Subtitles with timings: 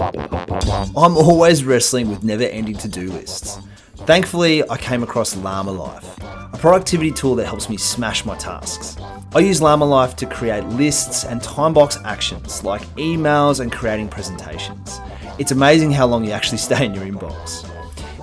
[0.00, 3.58] I'm always wrestling with never ending to do lists.
[4.06, 8.96] Thankfully, I came across Llama Life, a productivity tool that helps me smash my tasks.
[9.34, 14.08] I use Llama Life to create lists and time box actions like emails and creating
[14.08, 15.00] presentations.
[15.38, 17.68] It's amazing how long you actually stay in your inbox.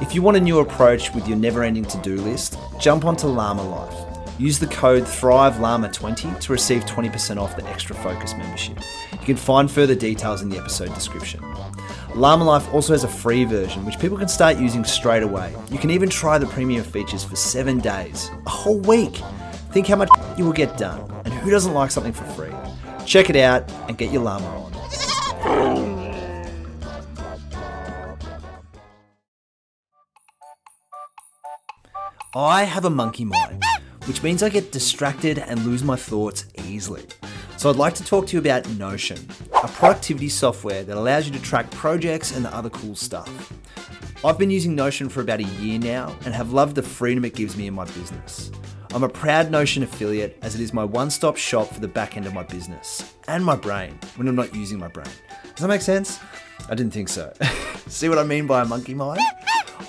[0.01, 3.27] If you want a new approach with your never ending to do list, jump onto
[3.27, 4.04] Llama Life.
[4.37, 8.79] Use the code ThriveLlama20 to receive 20% off the Extra Focus membership.
[9.13, 11.41] You can find further details in the episode description.
[12.15, 15.55] Llama Life also has a free version which people can start using straight away.
[15.71, 19.21] You can even try the premium features for seven days, a whole week.
[19.71, 22.51] Think how much you will get done, and who doesn't like something for free?
[23.05, 25.85] Check it out and get your llama on.
[32.37, 33.63] I have a monkey mind,
[34.05, 37.03] which means I get distracted and lose my thoughts easily.
[37.57, 39.17] So I'd like to talk to you about Notion,
[39.63, 43.53] a productivity software that allows you to track projects and the other cool stuff.
[44.23, 47.35] I've been using Notion for about a year now and have loved the freedom it
[47.35, 48.51] gives me in my business.
[48.93, 52.15] I'm a proud Notion affiliate as it is my one stop shop for the back
[52.17, 55.09] end of my business and my brain when I'm not using my brain.
[55.43, 56.19] Does that make sense?
[56.69, 57.33] I didn't think so.
[57.87, 59.21] See what I mean by a monkey mind?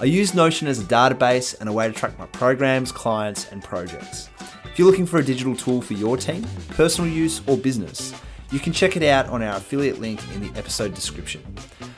[0.00, 3.64] I use Notion as a database and a way to track my programs, clients, and
[3.64, 4.28] projects.
[4.64, 8.14] If you're looking for a digital tool for your team, personal use, or business,
[8.50, 11.42] you can check it out on our affiliate link in the episode description.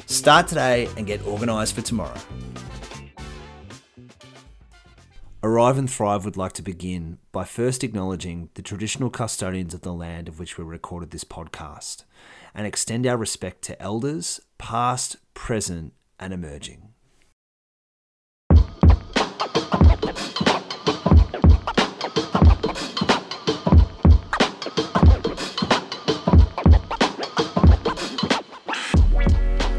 [0.06, 2.16] Start today and get organised for tomorrow.
[5.42, 9.92] Arrive and Thrive would like to begin by first acknowledging the traditional custodians of the
[9.92, 12.05] land of which we recorded this podcast
[12.55, 16.88] and extend our respect to elders, past, present, and emerging.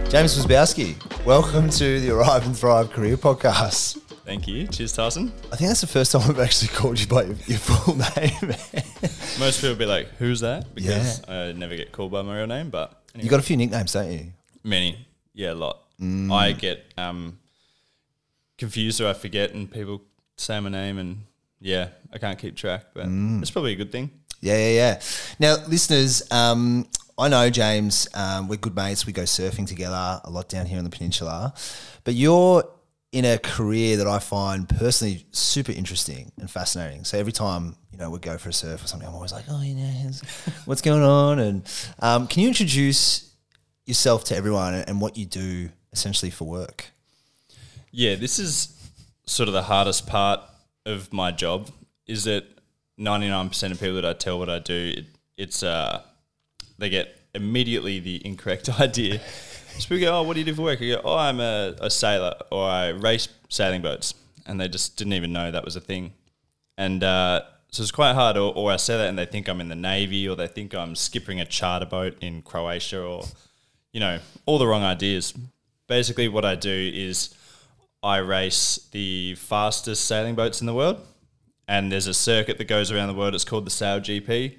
[0.10, 4.00] James Wierzbowski, welcome to the Arrive and Thrive Career Podcast.
[4.26, 4.68] Thank you.
[4.68, 5.32] Cheers, Tyson.
[5.52, 8.56] I think that's the first time I've actually called you by your, your full name.
[9.40, 12.70] Most people be like, "Who's that?" Because I never get called by my real name.
[12.70, 14.34] But anyway, you got a few nicknames, don't you?
[14.64, 15.80] many, yeah, a lot.
[16.00, 17.40] I get um,
[18.60, 20.04] confused or I forget, and people
[20.40, 21.24] say my name, and
[21.60, 22.86] yeah, I can't keep track.
[22.94, 24.12] But it's probably a good thing.
[24.42, 25.02] Yeah, yeah, yeah.
[25.40, 28.08] Now, listeners, um, I know James.
[28.14, 29.06] Um, we're good mates.
[29.06, 31.54] We go surfing together a lot down here on the peninsula.
[32.06, 32.64] But you're
[33.12, 37.04] in a career that I find personally super interesting and fascinating.
[37.04, 39.46] So every time you know we go for a surf or something, I'm always like,
[39.50, 40.12] oh, you know,
[40.66, 41.40] what's going on?
[41.40, 41.64] And
[42.00, 43.34] um, can you introduce
[43.86, 46.86] yourself to everyone and what you do essentially for work?
[47.92, 48.79] Yeah, this is
[49.30, 50.42] sort of the hardest part
[50.86, 51.70] of my job.
[52.08, 52.46] Is that
[52.98, 55.06] ninety nine percent of people that I tell what I do, it,
[55.38, 56.02] it's uh,
[56.78, 59.20] they get immediately the incorrect idea.
[59.78, 61.76] So people go, "Oh, what do you do for work?" I go, "Oh, I'm a,
[61.80, 64.14] a sailor, or I race sailing boats,"
[64.46, 66.14] and they just didn't even know that was a thing.
[66.78, 67.42] And uh,
[67.72, 68.38] so it's quite hard.
[68.38, 70.74] Or, or I say that, and they think I'm in the navy, or they think
[70.74, 73.26] I'm skipping a charter boat in Croatia, or
[73.94, 75.34] you know, all the wrong ideas.
[75.88, 77.34] Basically, what I do is
[78.02, 81.06] I race the fastest sailing boats in the world,
[81.68, 83.36] and there's a circuit that goes around the world.
[83.36, 84.56] It's called the Sail GP,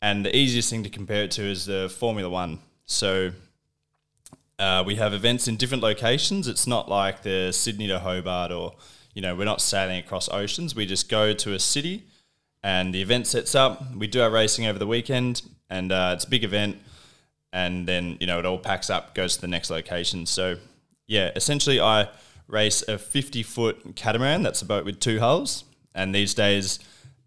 [0.00, 2.60] and the easiest thing to compare it to is the Formula One.
[2.84, 3.32] So
[4.60, 6.46] uh, we have events in different locations.
[6.46, 8.74] It's not like the Sydney to Hobart, or
[9.12, 10.76] you know, we're not sailing across oceans.
[10.76, 12.04] We just go to a city,
[12.62, 13.92] and the event sets up.
[13.94, 16.78] We do our racing over the weekend, and uh, it's a big event.
[17.52, 20.26] And then you know, it all packs up, goes to the next location.
[20.26, 20.58] So
[21.08, 22.08] yeah, essentially, I
[22.48, 24.42] race a 50 foot catamaran.
[24.42, 25.64] That's a boat with two hulls.
[25.94, 26.78] And these days,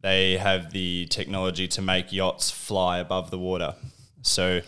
[0.02, 3.76] they have the technology to make yachts fly above the water.
[4.22, 4.62] So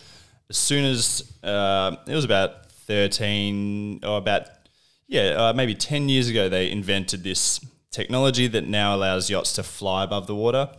[0.49, 4.47] as soon as uh, it was about 13 or about,
[5.07, 7.59] yeah, uh, maybe 10 years ago, they invented this
[7.91, 10.69] technology that now allows yachts to fly above the water.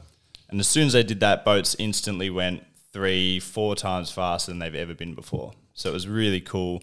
[0.50, 4.58] And as soon as they did that, boats instantly went three, four times faster than
[4.58, 5.52] they've ever been before.
[5.72, 6.82] So it was really cool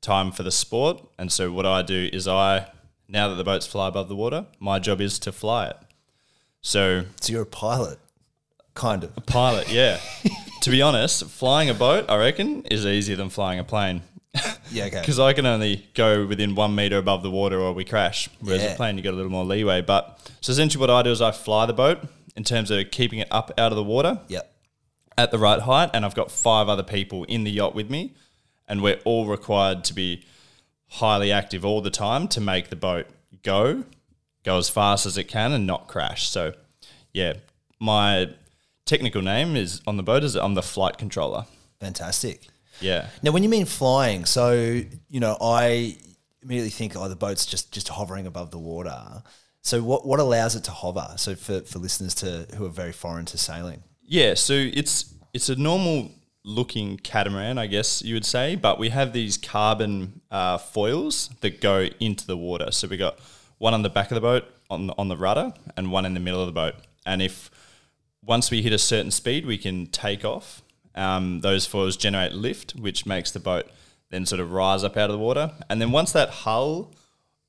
[0.00, 1.02] time for the sport.
[1.18, 2.70] And so what I do is I,
[3.08, 5.76] now that the boats fly above the water, my job is to fly it.
[6.60, 7.98] So So you're a pilot,
[8.74, 9.12] kind of.
[9.16, 10.00] A pilot, yeah.
[10.62, 14.02] to be honest, flying a boat, I reckon, is easier than flying a plane.
[14.70, 15.00] Yeah, okay.
[15.00, 18.28] Because I can only go within one meter above the water or we crash.
[18.40, 18.72] Whereas Yeah.
[18.74, 19.80] a plane, you get a little more leeway.
[19.80, 22.00] But so essentially, what I do is I fly the boat
[22.36, 24.54] in terms of keeping it up out of the water Yep.
[25.16, 28.12] at the right height, and I've got five other people in the yacht with me,
[28.68, 30.24] and we're all required to be
[30.88, 33.06] highly active all the time to make the boat
[33.42, 33.84] go,
[34.44, 36.28] go as fast as it can, and not crash.
[36.28, 36.54] So,
[37.12, 37.34] yeah,
[37.80, 38.30] my
[38.84, 41.46] technical name is on the boat is I'm the flight controller.
[41.80, 42.46] Fantastic.
[42.80, 43.08] Yeah.
[43.22, 45.96] Now, when you mean flying, so you know, I
[46.42, 49.22] immediately think, oh, the boat's just just hovering above the water.
[49.62, 51.14] So, what what allows it to hover?
[51.16, 55.48] So, for for listeners to who are very foreign to sailing, Yeah, so it's it's
[55.48, 56.10] a normal
[56.44, 61.60] looking catamaran, I guess you would say, but we have these carbon uh, foils that
[61.60, 62.70] go into the water.
[62.72, 63.18] So we got
[63.58, 66.14] one on the back of the boat on the, on the rudder and one in
[66.14, 66.74] the middle of the boat.
[67.04, 67.50] And if
[68.24, 70.62] once we hit a certain speed, we can take off.
[70.94, 73.70] Um, those foils generate lift, which makes the boat
[74.10, 75.52] then sort of rise up out of the water.
[75.68, 76.94] And then once that hull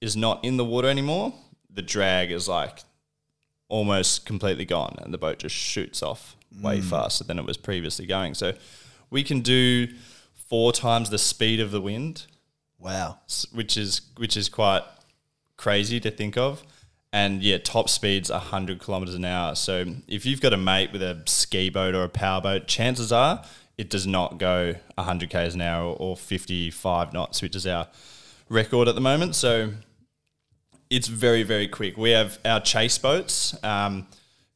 [0.02, 1.34] is not in the water anymore,
[1.70, 2.84] the drag is like
[3.70, 8.06] almost completely gone and the boat just shoots off way faster than it was previously
[8.06, 8.34] going.
[8.34, 8.54] So
[9.10, 9.88] we can do
[10.34, 12.26] four times the speed of the wind,
[12.80, 13.20] wow,
[13.54, 14.84] which is which is quite
[15.58, 16.64] crazy to think of.
[17.12, 19.56] And yeah, top speed's 100 kilometers an hour.
[19.56, 23.12] So if you've got a mate with a ski boat or a power boat, chances
[23.12, 23.44] are
[23.80, 27.88] it does not go 100 k's an hour or 55 knots, which is our
[28.50, 29.36] record at the moment.
[29.36, 29.72] So
[30.90, 31.98] it's very, very quick.
[31.98, 34.08] We have our chase boats, um,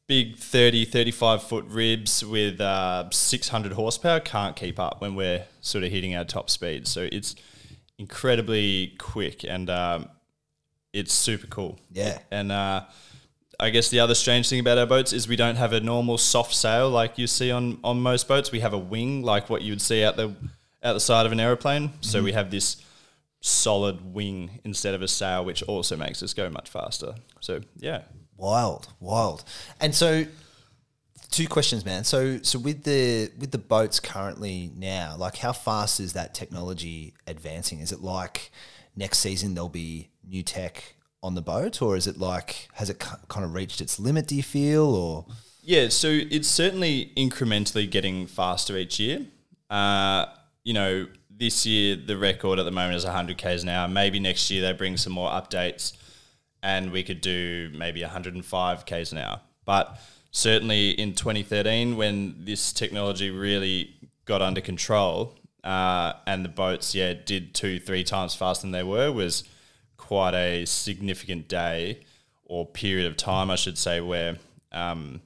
[0.06, 5.84] big 30, 35 foot ribs with uh, 600 horsepower, can't keep up when we're sort
[5.84, 6.86] of hitting our top speed.
[6.86, 7.34] So it's
[7.98, 10.08] incredibly quick and um,
[10.92, 11.78] it's super cool.
[11.90, 12.18] Yeah.
[12.30, 12.84] And uh,
[13.58, 16.18] I guess the other strange thing about our boats is we don't have a normal
[16.18, 18.52] soft sail like you see on, on most boats.
[18.52, 20.34] We have a wing like what you would see out the
[20.82, 21.92] out the side of an aeroplane.
[22.02, 22.76] So we have this
[23.40, 27.14] solid wing instead of a sail, which also makes us go much faster.
[27.40, 28.02] So yeah,
[28.36, 29.44] wild, wild.
[29.80, 30.24] And so,
[31.30, 32.04] two questions, man.
[32.04, 37.14] So, so with the with the boats currently now, like, how fast is that technology
[37.26, 37.80] advancing?
[37.80, 38.50] Is it like
[38.96, 42.98] next season there'll be new tech on the boat, or is it like has it
[42.98, 44.26] kind of reached its limit?
[44.28, 45.26] Do you feel, or
[45.62, 49.26] Yeah, so it's certainly incrementally getting faster each year.
[49.70, 50.26] Uh,
[50.62, 53.88] you know, this year the record at the moment is 100 k's an hour.
[53.88, 55.94] Maybe next year they bring some more updates,
[56.64, 59.40] and we could do maybe 105 k's an hour.
[59.66, 60.00] But
[60.30, 63.94] certainly in 2013, when this technology really
[64.24, 68.82] got under control, uh, and the boats, yeah, did two, three times faster than they
[68.82, 69.44] were, was
[69.98, 72.00] quite a significant day
[72.44, 74.36] or period of time, I should say, where
[74.72, 75.20] um,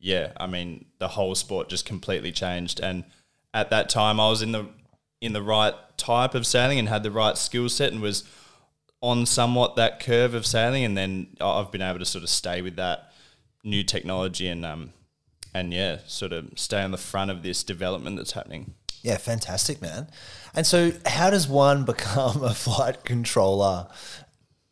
[0.00, 2.80] yeah, I mean, the whole sport just completely changed.
[2.80, 3.04] And
[3.54, 4.66] at that time, I was in the
[5.20, 8.24] in the right type of sailing and had the right skill set and was
[9.02, 10.84] on somewhat that curve of sailing.
[10.84, 13.12] And then I've been able to sort of stay with that
[13.64, 14.92] new technology and um
[15.54, 18.74] and yeah, sort of stay on the front of this development that's happening.
[19.02, 20.08] yeah, fantastic, man.
[20.54, 23.88] And so, how does one become a flight controller?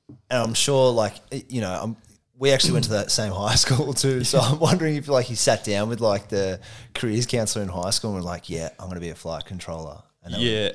[0.09, 1.17] And I'm sure, like
[1.49, 1.97] you know, I'm.
[2.38, 5.35] We actually went to that same high school too, so I'm wondering if like he
[5.35, 6.61] sat down with like the
[6.94, 9.44] careers counselor in high school and was like, "Yeah, I'm going to be a flight
[9.44, 10.70] controller." That Yeah,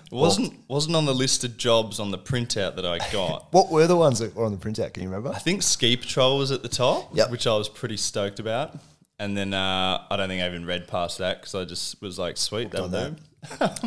[0.12, 3.48] wasn't wasn't on the list of jobs on the printout that I got.
[3.52, 4.92] What were the ones that were on the printout?
[4.92, 5.30] Can you remember?
[5.34, 7.30] I think Ski Patrol was at the top, Yep.
[7.30, 8.76] which I was pretty stoked about.
[9.18, 12.18] And then uh, I don't think I even read past that because I just was
[12.18, 13.16] like, sweet, that'll on.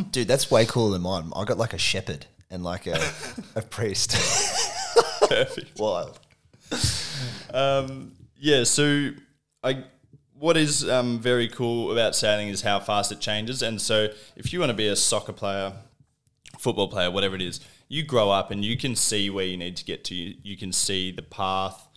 [0.12, 1.32] Dude, that's way cooler than mine.
[1.36, 3.00] I got like a shepherd and like a,
[3.56, 4.12] a priest.
[5.28, 5.80] Perfect.
[5.80, 6.20] Wild.
[7.54, 9.10] Um, yeah, so
[9.64, 9.84] I
[10.44, 13.62] what is um, very cool about sailing is how fast it changes.
[13.62, 15.72] And so if you want to be a soccer player,
[16.60, 19.78] football player, whatever it is, you grow up and you can see where you need
[19.78, 20.14] to get to.
[20.14, 21.88] You, you can see the path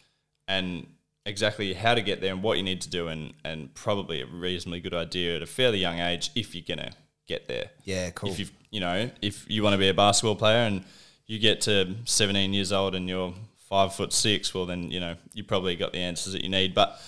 [0.47, 0.87] and
[1.25, 4.26] exactly how to get there and what you need to do and, and probably a
[4.26, 6.94] reasonably good idea at a fairly young age if you're going to
[7.26, 7.71] get there.
[7.82, 8.30] Yeah, cool.
[8.30, 10.85] If you you know, if you want to be a basketball player and
[11.26, 13.35] you get to 17 years old and you're
[13.68, 16.75] five foot six, well then you know you probably got the answers that you need.
[16.76, 17.00] But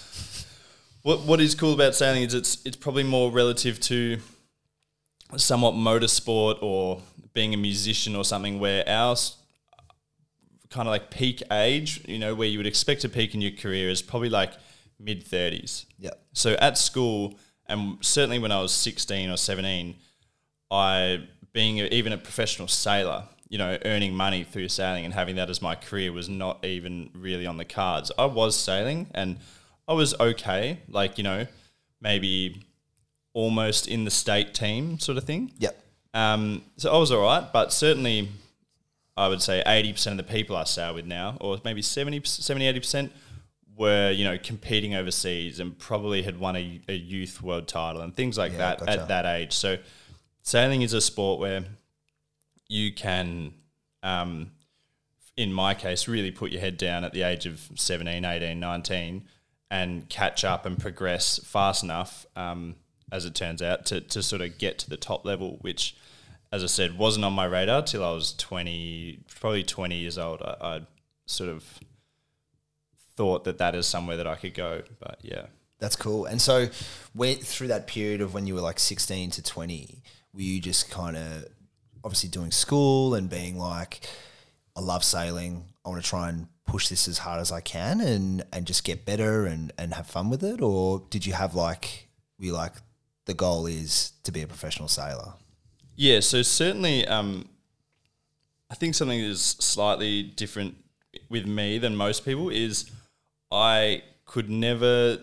[1.08, 4.18] what what is cool about sailing is it's it's probably more relative to
[5.36, 7.00] somewhat motorsport or
[7.32, 9.16] being a musician or something where our
[10.68, 13.52] kind of like peak age, you know, where you would expect to peak in your
[13.52, 14.52] career is probably like
[15.00, 15.86] mid 30s.
[15.98, 16.20] Yep.
[16.34, 19.96] So at school, and certainly when I was 16 or 17,
[20.70, 25.36] I, being a, even a professional sailor, you know, earning money through sailing and having
[25.36, 28.12] that as my career was not even really on the cards.
[28.18, 29.38] I was sailing and
[29.88, 31.46] I was okay, like, you know,
[32.00, 32.62] maybe
[33.32, 35.52] almost in the state team sort of thing.
[35.58, 35.82] Yep.
[36.14, 38.28] Um, so I was all right, but certainly
[39.16, 42.80] I would say 80% of the people I sail with now, or maybe 70, 70
[42.80, 43.10] 80%,
[43.76, 48.14] were, you know, competing overseas and probably had won a, a youth world title and
[48.14, 48.92] things like Yeah, that gotcha.
[48.92, 49.52] at that age.
[49.52, 49.78] So
[50.42, 51.64] sailing is a sport where
[52.68, 53.54] you can,
[54.02, 54.50] um,
[55.36, 59.28] in my case, really put your head down at the age of 17, 18, 19
[59.70, 62.76] and catch up and progress fast enough um,
[63.12, 65.96] as it turns out, to, to sort of get to the top level, which,
[66.52, 70.42] as I said, wasn't on my radar till I was 20, probably 20 years old.
[70.42, 70.80] I, I
[71.26, 71.64] sort of
[73.16, 74.82] thought that that is somewhere that I could go.
[75.00, 75.46] But yeah.
[75.78, 76.24] That's cool.
[76.24, 76.68] And so,
[77.14, 80.90] went through that period of when you were like 16 to 20, were you just
[80.90, 81.46] kind of
[82.04, 84.00] obviously doing school and being like,
[84.76, 85.64] I love sailing.
[85.88, 88.84] I want to try and push this as hard as I can and, and just
[88.84, 90.60] get better and, and have fun with it?
[90.60, 92.74] Or did you have like, you like,
[93.24, 95.32] the goal is to be a professional sailor?
[95.96, 97.48] Yeah, so certainly, um,
[98.70, 100.76] I think something that is slightly different
[101.30, 102.90] with me than most people is
[103.50, 105.20] I could never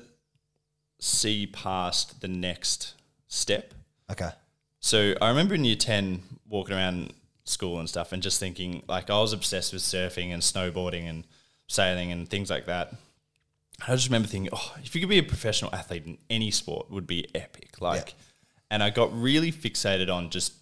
[1.00, 2.96] see past the next
[3.28, 3.72] step.
[4.12, 4.32] Okay.
[4.80, 7.14] So I remember in year 10 walking around
[7.46, 11.24] school and stuff and just thinking, like, I was obsessed with surfing and snowboarding and
[11.68, 12.94] sailing and things like that.
[13.88, 16.90] I just remember thinking, oh, if you could be a professional athlete in any sport,
[16.92, 17.82] would be epic.
[17.82, 18.14] Like, Yeah.
[18.72, 20.54] and I got really fixated on just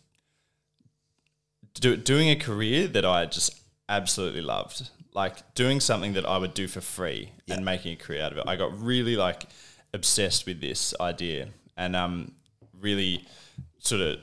[1.76, 3.60] do, doing a career that I just
[3.90, 8.24] absolutely loved, like doing something that I would do for free and making a career
[8.24, 8.44] out of it.
[8.48, 9.46] I got really like
[9.94, 12.32] obsessed with this idea and um,
[12.80, 13.26] really
[13.80, 14.20] sort of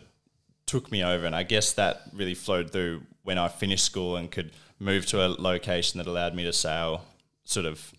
[0.71, 1.27] took me over.
[1.27, 5.27] And I guess that really flowed through when I finished school and could move to
[5.27, 7.05] a location that allowed me to sail
[7.45, 7.93] sort of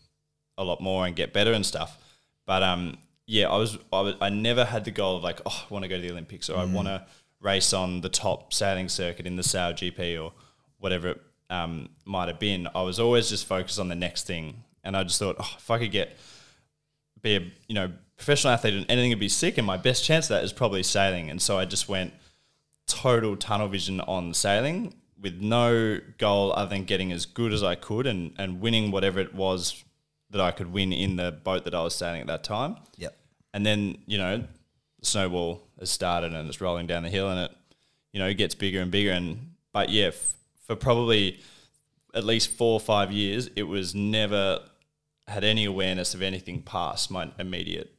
[0.57, 1.97] a lot more and get better and stuff.
[2.45, 2.97] But um,
[3.27, 5.83] yeah, I was, I was I never had the goal of like, oh, I want
[5.83, 7.05] to go to the Olympics or I want to
[7.41, 10.31] race on the top sailing circuit in the Sail GP or
[10.79, 12.69] whatever it um, might have been.
[12.73, 15.69] I was always just focused on the next thing, and I just thought, oh, if
[15.69, 16.17] I could get
[17.21, 20.25] be a you know professional athlete and anything would be sick, and my best chance
[20.25, 21.29] of that is probably sailing.
[21.29, 22.13] And so I just went
[22.87, 27.75] total tunnel vision on sailing with no goal other than getting as good as I
[27.75, 29.83] could and, and winning whatever it was
[30.31, 32.77] that I could win in the boat that I was sailing at that time.
[32.97, 33.15] Yep.
[33.53, 34.43] And then, you know,
[34.99, 37.51] the snowball has started and it's rolling down the hill and it,
[38.13, 39.11] you know, gets bigger and bigger.
[39.11, 40.33] And, but yeah, f-
[40.65, 41.39] for probably
[42.13, 44.59] at least four or five years, it was never
[45.27, 47.93] had any awareness of anything past my immediate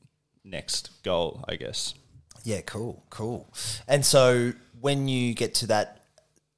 [0.44, 1.94] next goal, I guess.
[2.44, 3.52] Yeah, cool, cool.
[3.86, 6.02] And so when you get to that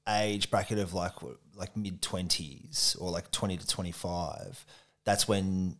[0.08, 1.12] age bracket of like
[1.54, 4.64] like mid twenties or like twenty to twenty five,
[5.04, 5.76] that's when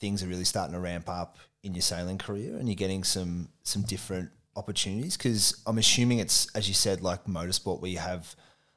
[0.00, 3.48] things are really starting to ramp up in your sailing career, and you're getting some
[3.64, 5.16] some different opportunities.
[5.16, 8.34] Because I'm assuming it's as you said, like motorsport, where you have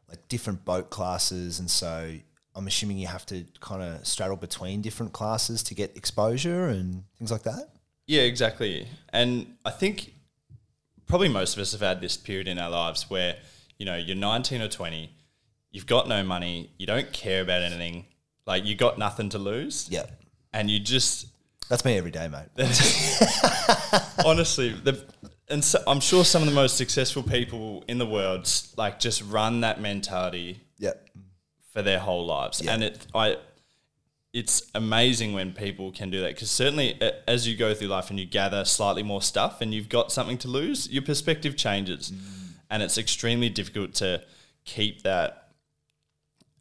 [0.09, 2.15] like different boat classes, and so
[2.55, 7.03] I'm assuming you have to kind of straddle between different classes to get exposure and
[7.19, 7.69] things like that.
[8.07, 8.87] Yeah, exactly.
[9.13, 10.15] And I think
[11.11, 13.35] probably most of us have had this period in our lives where,
[13.77, 15.13] you know, you're 19 or 20,
[15.69, 18.05] you've got no money, you don't care about anything,
[18.45, 19.89] like you got nothing to lose.
[19.91, 20.05] Yeah,
[20.53, 21.27] And you just,
[21.67, 22.47] that's me every day, mate.
[24.25, 25.03] honestly, the,
[25.49, 29.21] and so I'm sure some of the most successful people in the world, like, just
[29.23, 30.93] run that mentality yeah.
[31.73, 32.65] for their whole lives.
[32.65, 33.35] And it, I,
[34.33, 36.97] it's amazing when people can do that because certainly
[37.27, 40.37] as you go through life and you gather slightly more stuff and you've got something
[40.37, 42.13] to lose, your perspective changes,
[42.69, 44.23] and it's extremely difficult to
[44.63, 45.49] keep that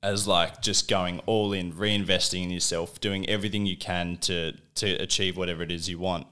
[0.02, 4.94] as like just going all in, reinvesting in yourself, doing everything you can to to
[4.94, 6.26] achieve whatever it is you want.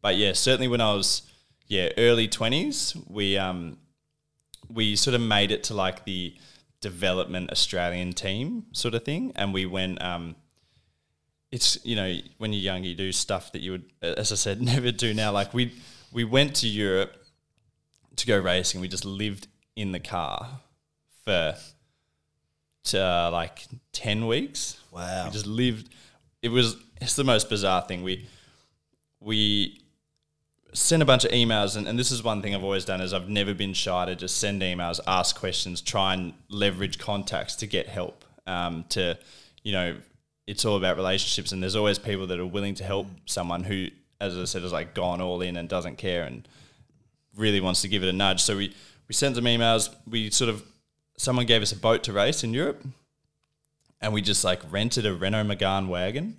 [0.00, 1.22] But yeah, certainly when I was
[1.66, 3.76] yeah early twenties, we um
[4.72, 6.34] we sort of made it to like the
[6.80, 10.00] development Australian team sort of thing, and we went.
[10.00, 10.36] Um,
[11.52, 14.62] it's you know when you're young, you do stuff that you would, as I said,
[14.62, 15.32] never do now.
[15.32, 15.72] Like we
[16.12, 17.16] we went to Europe
[18.16, 18.80] to go racing.
[18.80, 20.60] We just lived in the car
[21.24, 21.54] for
[22.84, 24.80] to, uh, like ten weeks.
[24.90, 25.26] Wow.
[25.26, 25.88] We just lived.
[26.42, 28.02] It was it's the most bizarre thing.
[28.02, 28.26] We
[29.20, 29.80] we
[30.72, 33.12] sent a bunch of emails, and, and this is one thing I've always done is
[33.12, 37.66] I've never been shy to just send emails, ask questions, try and leverage contacts to
[37.66, 38.24] get help.
[38.46, 39.18] Um, to
[39.62, 39.96] you know,
[40.50, 43.86] it's all about relationships, and there's always people that are willing to help someone who,
[44.20, 46.46] as I said, has like gone all in and doesn't care and
[47.36, 48.42] really wants to give it a nudge.
[48.42, 48.74] So we
[49.06, 49.94] we sent some emails.
[50.08, 50.64] We sort of
[51.16, 52.82] someone gave us a boat to race in Europe,
[54.00, 56.36] and we just like rented a Renault Megane wagon.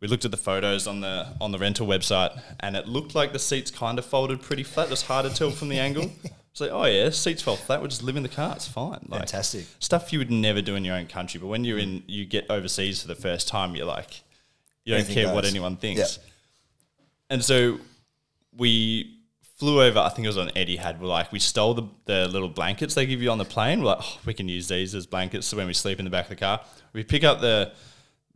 [0.00, 3.34] We looked at the photos on the on the rental website, and it looked like
[3.34, 4.86] the seats kind of folded pretty flat.
[4.86, 6.10] It was hard to tell from the angle.
[6.52, 7.80] It's like, oh yeah, seats fold flat.
[7.80, 8.54] We'll just live in the car.
[8.56, 8.98] It's fine.
[9.08, 9.66] Like, Fantastic.
[9.78, 11.38] stuff you would never do in your own country.
[11.40, 14.22] But when you're in, you get overseas for the first time, you're like,
[14.84, 15.52] you don't Anything care what goes.
[15.52, 16.18] anyone thinks.
[16.18, 16.24] Yeah.
[17.30, 17.78] And so
[18.56, 19.16] we
[19.58, 20.00] flew over.
[20.00, 20.98] I think it was on Etihad.
[20.98, 23.80] We're like, we stole the, the little blankets they give you on the plane.
[23.80, 25.46] We're like, oh, we can use these as blankets.
[25.46, 26.60] So when we sleep in the back of the car,
[26.92, 27.72] we pick up the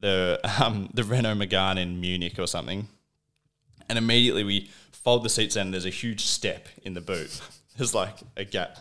[0.00, 2.87] the um, the Renault Megane in Munich or something,
[3.88, 5.62] And immediately we fold the seats in.
[5.62, 7.40] And there's a huge step in the boot.
[7.76, 8.78] There's like a gap.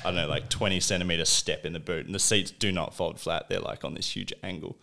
[0.00, 2.94] I don't know, like 20 centimeter step in the boot, and the seats do not
[2.94, 3.48] fold flat.
[3.48, 4.76] They're like on this huge angle.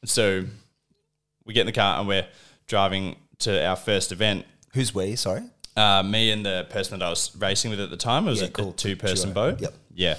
[0.00, 0.44] And so
[1.44, 2.26] we get in the car and we're
[2.66, 4.46] driving to our first event.
[4.72, 5.14] Who's we?
[5.16, 5.42] Sorry.
[5.76, 8.40] Uh, me and the person that I was racing with at the time it was
[8.40, 8.72] Yeah, a, cool.
[8.72, 9.60] two person boat.
[9.60, 9.74] Yep.
[9.94, 10.16] Yeah.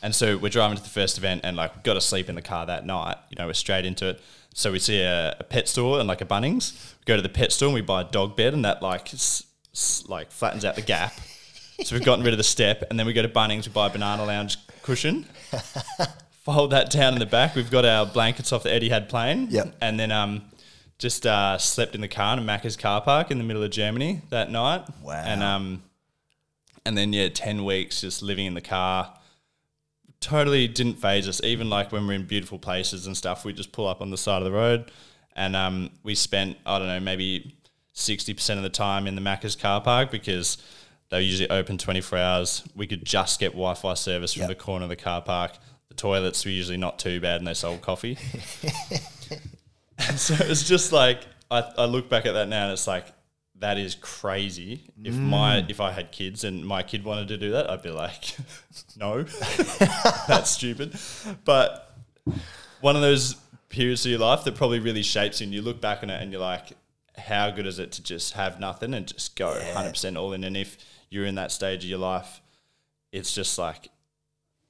[0.00, 2.36] And so we're driving to the first event and like we got to sleep in
[2.36, 3.16] the car that night.
[3.30, 4.20] You know, we're straight into it.
[4.54, 6.72] So we see a, a pet store and like a Bunnings.
[7.00, 9.12] We go to the pet store and we buy a dog bed and that like
[9.12, 11.12] s- s- like flattens out the gap.
[11.84, 13.66] So we've gotten rid of the step and then we go to Bunnings.
[13.66, 15.26] We buy a banana lounge cushion.
[16.44, 17.54] Fold that down in the back.
[17.54, 19.76] We've got our blankets off the Etihad plane, Yep.
[19.80, 20.42] And then um,
[20.98, 23.70] just uh, slept in the car in a Macca's car park in the middle of
[23.70, 24.82] Germany that night.
[25.02, 25.22] Wow.
[25.24, 25.82] And um,
[26.84, 29.14] and then yeah, ten weeks just living in the car.
[30.20, 31.42] Totally didn't phase us.
[31.42, 34.16] Even like when we're in beautiful places and stuff, we just pull up on the
[34.16, 34.90] side of the road,
[35.34, 37.56] and um, we spent I don't know maybe
[37.92, 40.58] sixty percent of the time in the Macca's car park because
[41.12, 42.64] they're usually open twenty four hours.
[42.74, 44.48] We could just get Wi Fi service from Yep.
[44.48, 45.58] the corner of the car park.
[45.88, 48.16] The toilets were usually not too bad, and they sold coffee.
[49.98, 53.08] and so it's just like I, I look back at that now, and it's like
[53.56, 54.84] that is crazy.
[55.04, 55.68] If my mm.
[55.70, 58.34] if I had kids and my kid wanted to do that, I'd be like,
[58.96, 59.22] no,
[60.26, 60.96] that's stupid.
[61.44, 61.94] But
[62.80, 63.34] one of those
[63.68, 66.22] periods of your life that probably really shapes you, and you look back on it,
[66.22, 66.72] and you're like,
[67.18, 70.44] how good is it to just have nothing and just go 100% all in?
[70.44, 70.78] And if
[71.12, 72.40] you're in that stage of your life,
[73.12, 73.88] it's just like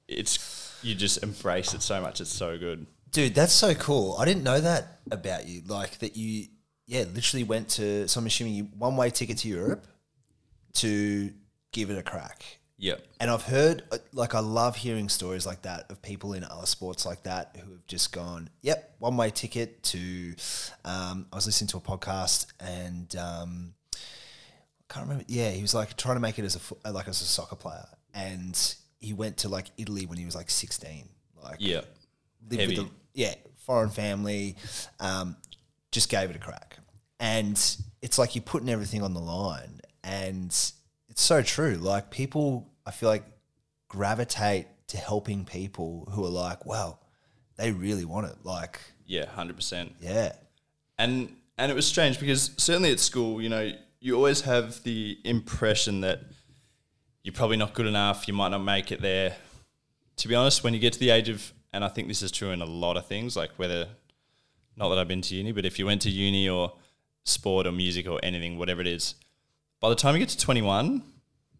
[0.07, 2.21] it's you just embrace it so much.
[2.21, 2.85] It's so good.
[3.11, 4.15] Dude, that's so cool.
[4.19, 5.61] I didn't know that about you.
[5.67, 6.47] Like that you,
[6.87, 8.07] yeah, literally went to.
[8.07, 9.85] So I'm assuming you one way ticket to Europe
[10.73, 11.31] to
[11.71, 12.43] give it a crack.
[12.77, 13.05] Yep.
[13.19, 16.65] And I've heard, uh, like, I love hearing stories like that of people in other
[16.65, 20.35] sports like that who have just gone, yep, one way ticket to.
[20.83, 23.73] Um, I was listening to a podcast and um,
[24.89, 25.25] I can't remember.
[25.27, 27.55] Yeah, he was like trying to make it as a uh, like as a soccer
[27.55, 31.09] player, and he went to like Italy when he was like sixteen.
[31.43, 31.85] Like, Yep.
[32.49, 32.77] lived Heavy.
[32.79, 33.35] with a yeah
[33.65, 34.55] foreign family,
[34.99, 35.35] um,
[35.91, 36.77] just gave it a crack,
[37.19, 37.57] and
[38.01, 41.75] it's like you're putting everything on the line, and it's so true.
[41.75, 43.23] Like people, I feel like
[43.89, 46.99] gravitate to helping people who are like, well,
[47.57, 48.35] they really want it.
[48.43, 49.95] Like, Yeah, hundred percent.
[49.99, 50.33] yeah,
[50.97, 53.71] And and it was strange because certainly at school, you know,
[54.03, 56.19] you always have the impression that
[57.23, 59.37] you're probably not good enough, you might not make it there.
[60.17, 62.29] To be honest, when you get to the age of and I think this is
[62.29, 63.87] true in a lot of things, like whether
[64.75, 66.73] not that I've been to uni, but if you went to uni or
[67.23, 69.15] sport or music or anything, whatever it is,
[69.79, 71.01] by the time you get to 21,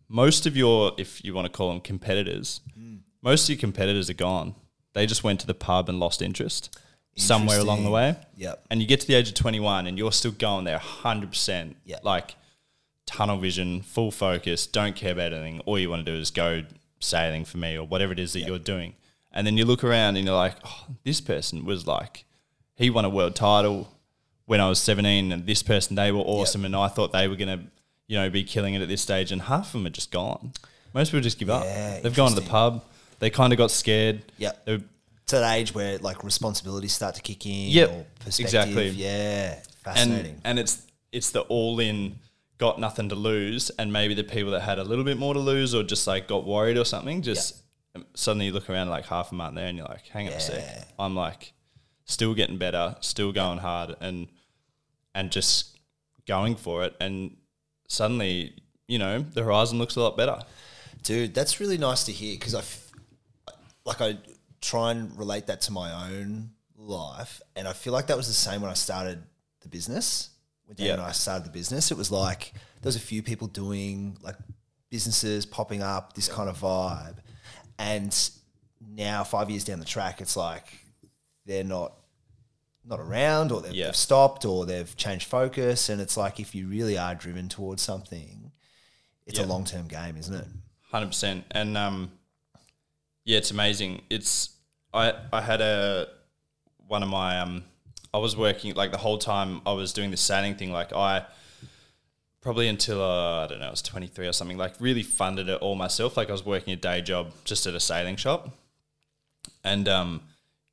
[0.09, 2.97] most of your, if you want to call them competitors, hmm.
[3.21, 4.53] most of your competitors are gone.
[4.91, 6.77] They just went to the pub and lost interest
[7.15, 8.15] somewhere along the way.
[8.37, 8.65] Yep.
[8.69, 11.75] And you get to the age of 21 and you're still going there 100%.
[11.85, 11.97] Yeah.
[12.03, 12.35] Like
[13.05, 15.59] tunnel vision, full focus, don't care about anything.
[15.61, 16.63] All you want to do is go
[16.99, 18.95] sailing for me or whatever it is that you're doing.
[19.31, 22.25] And then you look around and you're like, oh, this person was like,
[22.75, 23.89] he won a world title
[24.45, 26.65] when I was 17 and this person, they were awesome.
[26.65, 27.65] And I thought they were going to,
[28.07, 29.31] you know, be killing it at this stage.
[29.31, 30.51] And half of them are just gone.
[30.93, 31.63] Most people just give up.
[32.03, 32.83] They've gone to the pub.
[33.19, 34.21] They kind of got scared.
[34.37, 34.65] Yep.
[34.65, 34.83] They were-
[35.33, 37.69] It's that age where like responsibilities start to kick in.
[37.69, 38.45] Yep, or perspective.
[38.45, 38.89] exactly.
[38.89, 40.41] Yeah, and fascinating.
[40.43, 42.19] and it's it's the all in
[42.59, 45.39] got nothing to lose and maybe the people that had a little bit more to
[45.39, 47.61] lose or just like got worried or something just
[47.95, 50.33] um, suddenly you look around like half a month there and you're like hang on
[50.33, 51.51] a sec i'm like
[52.05, 54.27] still getting better still going hard and
[55.13, 55.77] and just
[56.25, 57.35] going for it and
[57.89, 58.53] suddenly
[58.87, 60.39] you know the horizon looks a lot better
[61.03, 62.91] Dude, that's really nice to hear because I, f-
[63.85, 64.17] like, I
[64.63, 68.33] try and relate that to my own life, and I feel like that was the
[68.33, 69.21] same when I started
[69.61, 70.29] the business.
[70.65, 70.93] When Dan Yeah.
[70.93, 74.35] and I started the business, it was like there was a few people doing like
[74.89, 77.17] businesses popping up, this kind of vibe,
[77.77, 78.17] and
[78.79, 80.65] now five years down the track, it's like
[81.45, 81.93] they're not
[82.85, 83.85] not around, or they've, Yeah.
[83.85, 87.81] they've stopped, or they've changed focus, and it's like if you really are driven towards
[87.81, 88.51] something,
[89.25, 90.47] it's a long term game, isn't it?
[90.91, 92.11] Hundred percent, and um,
[93.23, 94.01] yeah, it's amazing.
[94.09, 94.49] It's
[94.93, 96.07] I I had a
[96.87, 97.63] one of my um,
[98.13, 100.71] I was working like the whole time I was doing the sailing thing.
[100.71, 101.25] Like I
[102.41, 104.57] probably until uh, I don't know, I was twenty three or something.
[104.57, 106.17] Like really funded it all myself.
[106.17, 108.49] Like I was working a day job just at a sailing shop,
[109.63, 110.21] and um,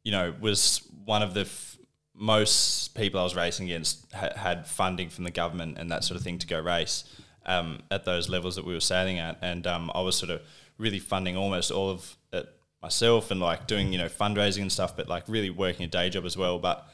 [0.05, 1.79] you know, was one of the f-
[2.15, 6.19] most people I was racing against ha- had funding from the government and that sort
[6.19, 7.05] of thing to go race
[7.47, 10.43] um, at those levels that we were sailing at, and um, I was sort of
[10.77, 12.49] really funding almost all of it
[12.83, 16.11] myself and like doing you know fundraising and stuff, but like really working a day
[16.11, 16.59] job as well.
[16.59, 16.87] But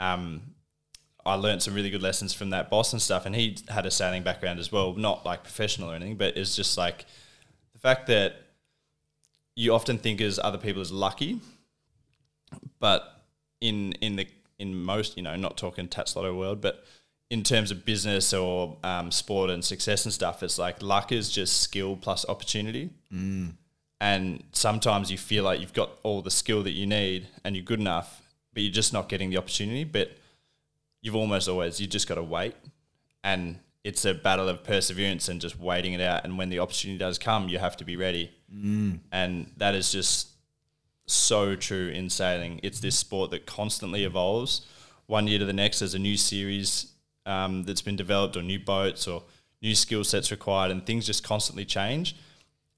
[0.00, 0.42] um,
[1.26, 3.26] I learned some really good lessons from that boss and stuff.
[3.26, 6.54] And he had a sailing background as well, not like professional or anything, but it's
[6.54, 7.04] just like
[7.72, 8.36] the fact that
[9.56, 11.40] you often think as other people as lucky,
[12.78, 13.24] but
[13.60, 16.84] in in the in most, you know, not talking Tattslotto world, but
[17.28, 21.28] in terms of business or um, sport and success and stuff, it's like luck is
[21.30, 22.90] just skill plus opportunity.
[23.12, 23.54] Mm.
[24.00, 27.64] And sometimes you feel like you've got all the skill that you need and you're
[27.64, 29.84] good enough, but you're just not getting the opportunity.
[29.84, 30.16] But
[31.00, 32.54] you've almost always, you just got to wait.
[33.24, 36.24] And it's a battle of perseverance and just waiting it out.
[36.24, 38.32] And when the opportunity does come, you have to be ready.
[38.52, 38.98] Mm.
[39.12, 40.30] And that is just
[41.06, 42.60] so true in sailing.
[42.62, 44.66] It's this sport that constantly evolves.
[45.06, 46.92] One year to the next, there's a new series
[47.24, 49.22] um, that's been developed, or new boats, or
[49.62, 52.16] new skill sets required, and things just constantly change.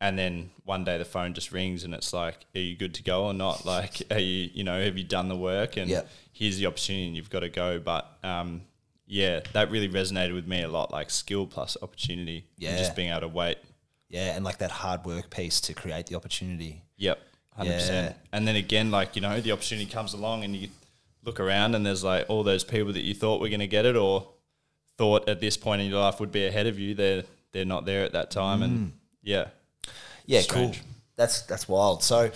[0.01, 3.03] And then one day the phone just rings, and it's like, "Are you good to
[3.03, 3.65] go or not?
[3.67, 5.77] Like, are you, you know, have you done the work?
[5.77, 6.09] And Yep.
[6.33, 8.63] here's the opportunity, and you've got to go." But um,
[9.07, 13.11] yeah, that really resonated with me a lot, like skill plus opportunity, and just being
[13.11, 13.59] able to wait.
[14.09, 16.83] Yeah, and like that hard work piece to create the opportunity.
[16.97, 17.19] Yep,
[17.57, 17.77] hundred Yeah.
[17.79, 18.17] percent.
[18.33, 20.69] And then again, like you know, the opportunity comes along, and you
[21.25, 23.85] look around, and there's like all those people that you thought were going to get
[23.85, 24.29] it, or
[24.97, 26.95] thought at this point in your life would be ahead of you.
[26.95, 29.49] They're they're not there at that time, and yeah,
[30.29, 30.77] Yeah, Strange.
[30.77, 30.87] cool.
[31.17, 32.03] That's that's wild.
[32.05, 32.31] So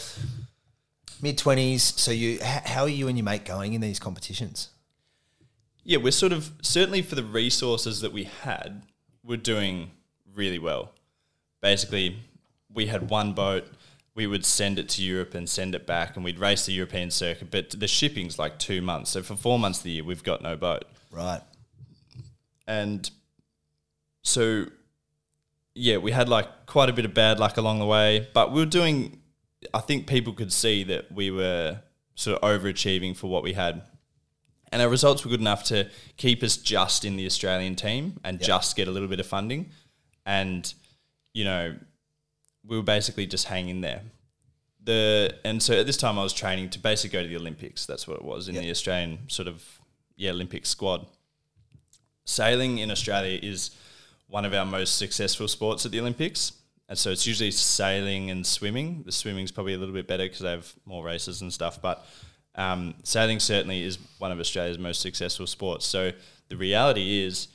[1.20, 1.82] mid twenties.
[1.82, 4.70] So you, how are you and your mate going in these competitions?
[5.84, 8.82] yeah, we're sort of certainly for the resources that we had,
[9.24, 9.90] we're doing
[10.34, 10.92] really well.
[11.60, 12.16] Basically,
[12.72, 13.66] we had one boat.
[14.14, 17.10] We would send it to Europe and send it back, and we'd race the European
[17.10, 17.50] circuit.
[17.50, 20.40] But the shipping's like two months, so for four months of the year, we've got
[20.42, 20.84] no boat.
[21.10, 21.42] Right.
[22.66, 23.10] and
[24.22, 24.66] so
[25.74, 28.60] yeah, we had like quite a bit of bad luck along the way, but we
[28.60, 29.18] were doing.
[29.72, 31.80] I think people could see that we were
[32.14, 33.82] sort of overachieving for what we had,
[34.70, 38.38] and our results were good enough to keep us just in the Australian team and
[38.40, 38.46] Yep.
[38.46, 39.70] just get a little bit of funding,
[40.26, 40.72] and
[41.32, 41.76] you know,
[42.66, 44.02] we were basically just hanging there.
[44.84, 47.86] The and so at this time I was training to basically go to the Olympics.
[47.86, 48.64] That's what it was in Yep.
[48.64, 49.64] the Australian sort of
[50.16, 51.06] yeah Olympic squad
[52.24, 53.70] sailing in Australia is
[54.32, 56.52] one of our most successful sports at the Olympics.
[56.88, 59.02] And so it's usually sailing and swimming.
[59.04, 61.82] The swimming's probably a little bit better because they have more races and stuff.
[61.82, 62.06] But
[62.54, 65.84] um, sailing certainly is one of Australia's most successful sports.
[65.84, 66.12] So
[66.48, 67.48] the reality is,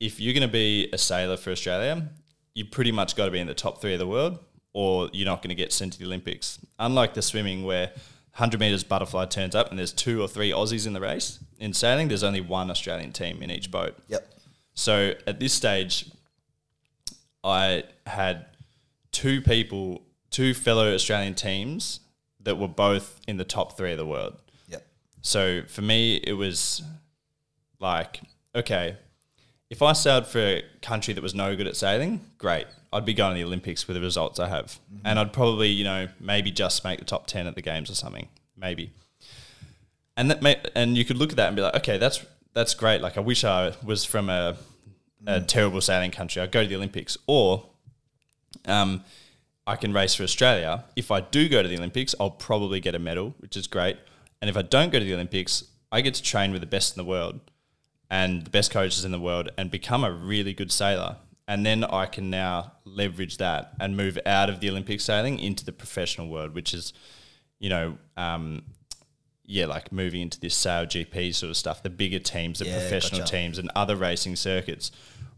[0.00, 2.08] if you're going to be a sailor for Australia,
[2.54, 4.38] you pretty much got to be in the top three of the world,
[4.72, 6.58] or you're not going to get sent to the Olympics.
[6.78, 7.88] Unlike the swimming, where
[8.36, 11.40] 100 meters butterfly turns up and there's two or three Aussies in the race.
[11.58, 13.94] In sailing, there's only one Australian team in each boat.
[14.08, 14.35] Yep.
[14.76, 16.08] So at this stage,
[17.42, 18.46] I had
[19.10, 22.00] two people, two fellow Australian teams
[22.40, 24.36] that were both in the top three of the world.
[24.68, 24.86] Yep.
[25.22, 26.82] So for me, it was
[27.80, 28.20] like,
[28.54, 28.96] okay,
[29.70, 32.66] if I sailed for a country that was no good at sailing, great.
[32.92, 34.78] I'd be going to the Olympics with the results I have.
[34.92, 35.06] Mm-hmm.
[35.06, 37.94] And I'd probably, you know, maybe just make the top 10 at the games or
[37.94, 38.92] something, maybe.
[40.16, 42.24] And that may, and you could look at that and be like, okay, that's
[42.56, 43.02] that's great.
[43.02, 44.56] Like I wish I was from a,
[45.26, 46.40] a terrible sailing country.
[46.40, 47.18] I'd go to the Olympics.
[47.26, 47.66] Or
[48.64, 49.04] um,
[49.66, 50.84] I can race for Australia.
[50.96, 53.98] If I do go to the Olympics, I'll probably get a medal, which is great.
[54.40, 56.96] And if I don't go to the Olympics, I get to train with the best
[56.96, 57.40] in the world
[58.10, 61.16] and the best coaches in the world and become a really good sailor.
[61.46, 65.62] And then I can now leverage that and move out of the Olympic sailing into
[65.62, 66.94] the professional world, which is,
[67.58, 68.62] you know, um,
[69.46, 72.74] yeah, like moving into this sail GP sort of stuff, the bigger teams, the Yeah,
[72.78, 73.32] professional gotcha.
[73.36, 74.90] teams, and other racing circuits,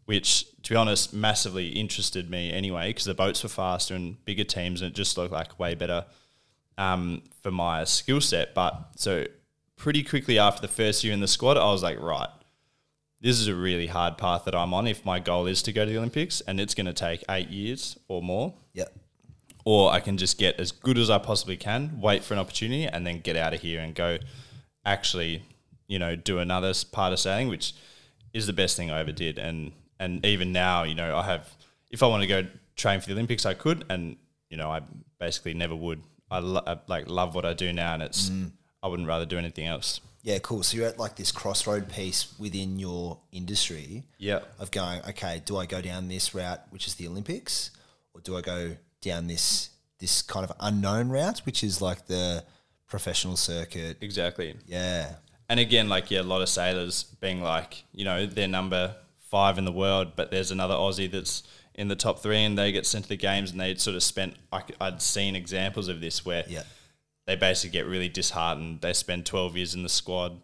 [0.06, 4.44] which, to be honest, massively interested me anyway, because the boats were faster and bigger
[4.44, 6.06] teams, and it just looked like way better
[6.78, 8.54] um, for my skill set.
[8.54, 9.26] But so
[9.76, 12.28] pretty quickly after the first year in the squad, I was like, right,
[13.20, 15.84] this is a really hard path that I'm on if my goal is to go
[15.84, 18.92] to the Olympics, and it's going to take eight years or more Yep.
[19.68, 22.86] Or I can just get as good as I possibly can, wait for an opportunity,
[22.86, 24.16] and then get out of here and go
[24.82, 25.42] actually,
[25.88, 27.74] you know, do another part of sailing, which
[28.32, 29.36] is the best thing I ever did.
[29.36, 31.50] And and even now, you know, I have
[31.90, 34.16] if I want to go train for the Olympics, I could, and
[34.48, 34.80] you know, I
[35.20, 36.00] basically never would.
[36.30, 38.50] I, lo- I like love what I do now, and it's mm.
[38.82, 40.00] I wouldn't rather do anything else.
[40.22, 40.62] Yeah, cool.
[40.62, 45.58] So you're at like this crossroad piece within your industry Yeah, of going, okay, do
[45.58, 47.70] I go down this route, which is the Olympics,
[48.14, 52.44] or do I go down this this kind of unknown route, which is like the
[52.86, 53.96] professional circuit?
[54.00, 54.54] exactly.
[54.66, 55.14] Yeah.
[55.48, 59.58] And again, like yeah, a lot of sailors being like, you know, they're number five
[59.58, 61.42] in the world, but there's another Aussie that's
[61.74, 64.02] in the top three, and they get sent to the games, and they'd sort of
[64.02, 64.34] spent.
[64.52, 66.64] I, would seen examples of this where Yeah.
[67.26, 68.80] they basically get really disheartened.
[68.80, 70.40] They spend twelve years in the squad,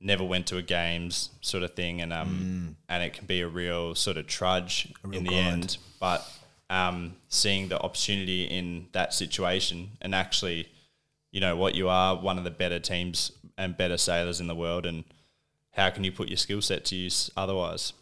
[0.00, 3.48] never went to a games sort of thing, and um, and it can be a
[3.48, 5.46] real sort of trudge real in the grind.
[5.52, 5.78] end.
[6.00, 6.26] But
[6.70, 10.68] um, seeing the opportunity in that situation and actually,
[11.30, 14.54] you know, what you are one of the better teams and better sailors in the
[14.54, 15.04] world, and
[15.70, 17.92] how can you put your skill set to use otherwise?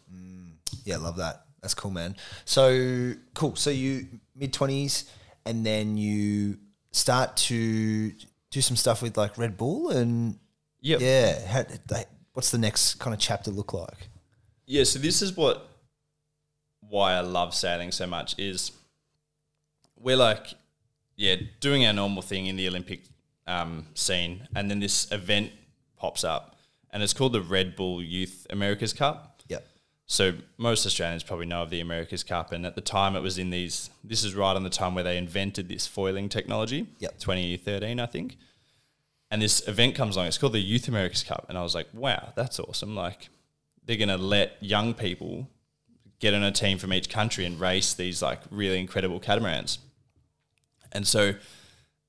[0.85, 1.45] Yeah, love that.
[1.61, 2.15] That's cool, man.
[2.45, 3.55] So cool.
[3.55, 5.09] So you mid twenties,
[5.45, 6.57] and then you
[6.91, 8.11] start to
[8.51, 10.39] do some stuff with like Red Bull, and
[10.81, 10.99] Yep.
[10.99, 14.09] yeah, they, what's the next kind of chapter look like?
[14.65, 15.69] Yeah, so this is what
[16.93, 18.71] why I love sailing so much is
[19.99, 20.53] we're like,
[21.15, 23.01] yeah, doing our normal thing in the Olympic
[23.47, 25.51] um, scene, and then this event
[25.97, 26.55] pops up,
[26.91, 29.41] and it's called the Red Bull Youth America's Cup.
[29.47, 29.65] Yep.
[30.05, 33.39] So most Australians probably know of the America's Cup, and at the time it was
[33.39, 33.89] in these.
[34.03, 36.85] This is right on the time where they invented this foiling technology.
[36.99, 37.17] Yep.
[37.17, 38.37] 2013, I think.
[39.31, 40.27] And this event comes along.
[40.27, 42.95] It's called the Youth America's Cup, and I was like, wow, that's awesome!
[42.95, 43.29] Like
[43.83, 45.47] they're gonna let young people
[46.19, 49.79] get on a team from each country and race these like really incredible catamarans.
[50.91, 51.33] And so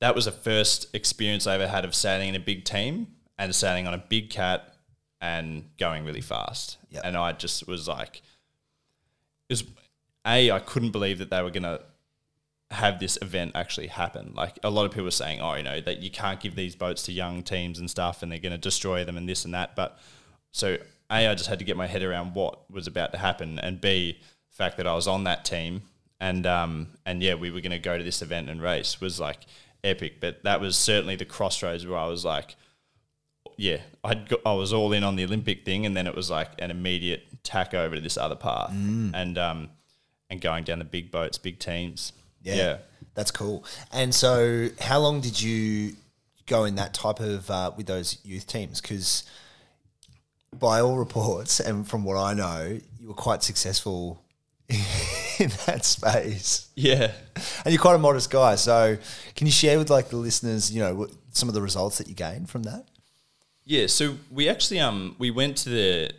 [0.00, 3.54] that was the first experience I ever had of sailing in a big team and
[3.54, 4.74] sailing on a big cat
[5.20, 6.76] and going really fast.
[6.90, 7.02] Yep.
[7.04, 8.22] And I just was like,
[9.48, 9.64] it was
[10.26, 11.80] a I couldn't believe that they were gonna
[12.74, 14.32] have this event actually happen.
[14.34, 16.76] Like a lot of people were saying, oh, you know, that you can't give these
[16.76, 19.54] boats to young teams and stuff, and they're going to destroy them and this and
[19.54, 19.76] that.
[19.76, 19.98] But
[20.50, 20.76] so
[21.20, 23.80] a, I just had to get my head around what was about to happen, and
[23.80, 24.18] b,
[24.50, 25.82] the fact that I was on that team,
[26.20, 29.20] and um, and yeah, we were going to go to this event and race was
[29.20, 29.40] like
[29.82, 30.20] epic.
[30.20, 32.56] But that was certainly the crossroads where I was like,
[33.56, 36.50] yeah, I'd I was all in on the Olympic thing, and then it was like
[36.58, 38.70] an immediate tack over to this other path,
[39.14, 39.70] and um,
[40.30, 42.12] and going down the big boats, big teams.
[42.42, 42.78] Yeah,
[43.14, 43.64] that's cool.
[43.92, 45.94] And so, how long did you
[46.46, 48.80] go in that type of uh, with those youth teams?
[48.80, 49.24] Because
[50.58, 54.22] by all reports, and from what I know, you were quite successful
[54.68, 56.68] in that space.
[56.74, 57.12] yeah.
[57.64, 58.54] And you're quite a modest guy.
[58.54, 58.96] So,
[59.34, 62.14] can you share with like the listeners, you know, some of the results that you
[62.14, 62.84] gained from that?
[63.64, 66.10] Yeah, so we actually um we went to the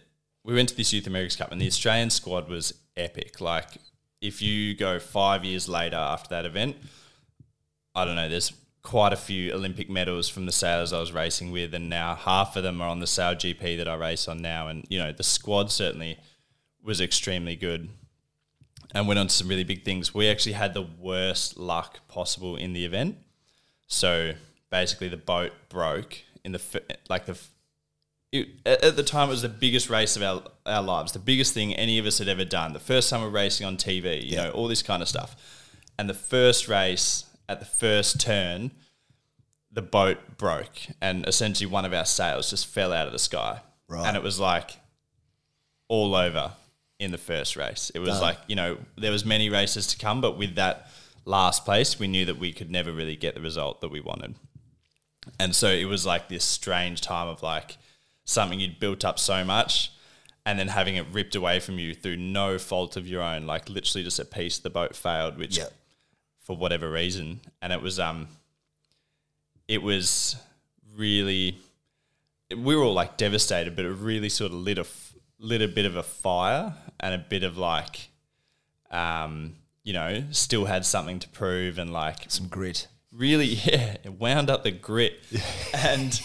[0.44, 3.40] we went to this Youth America's Cup and the Australian squad was epic.
[3.40, 3.78] Like
[4.22, 6.76] if you go five years later after that event,
[7.94, 8.52] I don't know, there's
[8.86, 12.56] quite a few Olympic medals from the sailors I was racing with and now half
[12.56, 15.12] of them are on the Sail GP that I race on now and you know,
[15.12, 16.20] the squad certainly
[16.84, 17.90] was extremely good
[18.94, 20.14] and went on to some really big things.
[20.14, 23.18] We actually had the worst luck possible in the event.
[23.88, 24.34] So
[24.70, 26.62] basically, the boat broke in the
[27.10, 27.38] like the.
[28.32, 31.54] It, at the time, it was the biggest race of our, our lives, the biggest
[31.54, 32.74] thing any of us had ever done.
[32.74, 35.36] The first time we're racing on TV, you know, all this kind of stuff.
[35.98, 38.72] And the first race at the first turn,
[39.72, 43.62] the boat broke, and essentially one of our sails just fell out of the sky.
[43.88, 44.08] Right.
[44.08, 44.78] And it was like
[45.88, 46.54] all over
[47.00, 47.92] in the first race.
[47.94, 48.22] It was Done.
[48.22, 50.90] like, you know, there was many races to come, but with that
[51.26, 54.36] last place, we knew that we could never really get the result that we wanted.
[55.40, 57.78] And so it was like this strange time of like
[58.24, 59.92] something you'd built up so much
[60.46, 63.68] and then having it ripped away from you through no fault of your own, like
[63.70, 65.74] literally just a piece of the boat failed, which Yep.
[66.46, 67.42] For whatever reason.
[67.62, 68.30] And it was um
[69.68, 70.38] it was
[70.96, 71.58] really
[72.56, 74.86] we were all like devastated, but it really sort of lit a
[75.40, 78.08] lit a bit of a fire and a bit of like
[78.90, 82.88] um you know still had something to prove and like Some grit.
[83.12, 85.20] really yeah it wound up the grit
[85.74, 86.20] and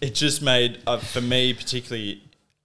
[0.00, 2.22] it just made uh, for me particularly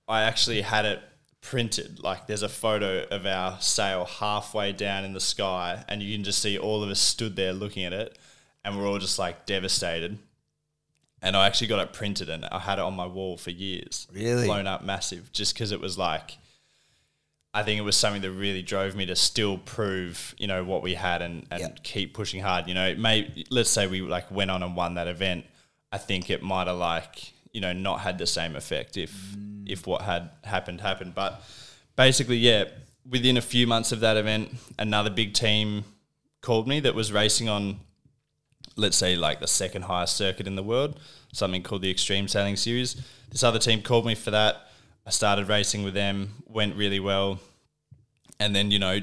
[0.07, 1.01] i actually had it
[1.41, 6.15] printed like there's a photo of our sail halfway down in the sky and you
[6.15, 8.17] can just see all of us stood there looking at it
[8.63, 10.19] and we're all just like devastated
[11.21, 14.08] and i actually got it printed and i had it on my wall for years
[14.13, 14.45] Really?
[14.45, 16.38] blown up massive just because it was like
[17.54, 20.82] I think it was something that really drove me to still prove, you know, what
[20.82, 21.84] we had and, and Yep.
[21.84, 22.65] keep pushing hard.
[22.69, 25.43] You know, it may let's say we like went on and won that event.
[25.91, 29.35] I think it might have like, you know, not had the same effect if
[29.65, 31.13] if what had happened happened.
[31.15, 31.41] But
[31.95, 32.65] basically, yeah,
[33.09, 35.83] within a few months of that event, another big team
[36.41, 37.79] called me that was racing on
[38.75, 40.99] let's say like the second highest circuit in the world,
[41.33, 43.01] something called the Extreme Sailing Series.
[43.29, 44.67] This other team called me for that.
[45.05, 47.39] I started racing with them, went really well,
[48.39, 48.99] and then you know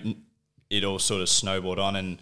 [0.71, 2.19] it all sort of snowballed on, and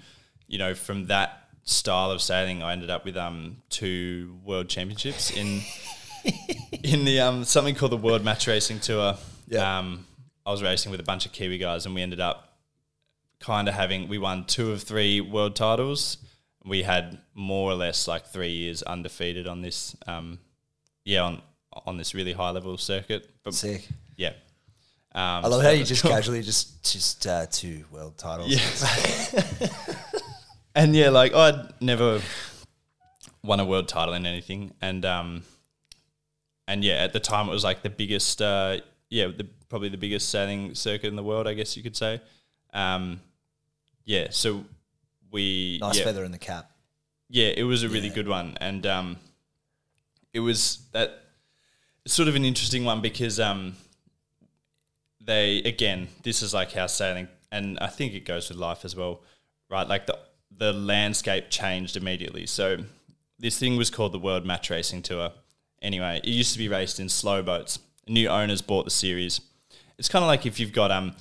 [0.46, 5.30] you know from that style of sailing, I ended up with um two world championships
[5.30, 5.60] in
[6.82, 9.16] in the um something called the World Match Racing Tour.
[9.48, 9.78] Yeah.
[9.78, 10.06] Um,
[10.44, 12.56] I was racing with a bunch of Kiwi guys, and we ended up
[13.40, 16.18] kind of having we won two of three world titles.
[16.64, 20.38] We had more or less like three years undefeated on this, um,
[21.04, 21.42] yeah, on
[21.84, 23.28] on this really high level circuit.
[23.44, 23.86] But Sick.
[24.16, 24.32] yeah,
[25.14, 28.50] um, I love how you just casually just just uh, two world titles.
[28.50, 29.70] Yeah.
[30.74, 32.20] and yeah, like I'd never
[33.42, 35.42] won a world title in anything, and um,
[36.68, 38.78] and yeah, at the time it was like the biggest, uh,
[39.10, 42.20] yeah, the, probably the biggest sailing circuit in the world, I guess you could say.
[42.72, 43.20] Um,
[44.04, 44.64] yeah, so
[45.30, 46.70] we Nice yeah, feather in the cap.
[47.28, 48.14] yeah, it was a really Yeah.
[48.14, 49.16] good one, and um,
[50.32, 51.22] it was that
[52.06, 53.76] sort of an interesting one because um,
[55.20, 58.94] they again, this is like how sailing, and I think it goes with life as
[58.94, 59.22] well,
[59.68, 59.86] right?
[59.88, 60.18] Like the
[60.56, 62.46] the landscape changed immediately.
[62.46, 62.78] So
[63.38, 65.32] this thing was called the World Match Racing Tour.
[65.82, 67.78] Anyway, it used to be raced in slow boats.
[68.08, 69.40] New owners bought the series.
[69.98, 71.14] It's kind of like if you've got um,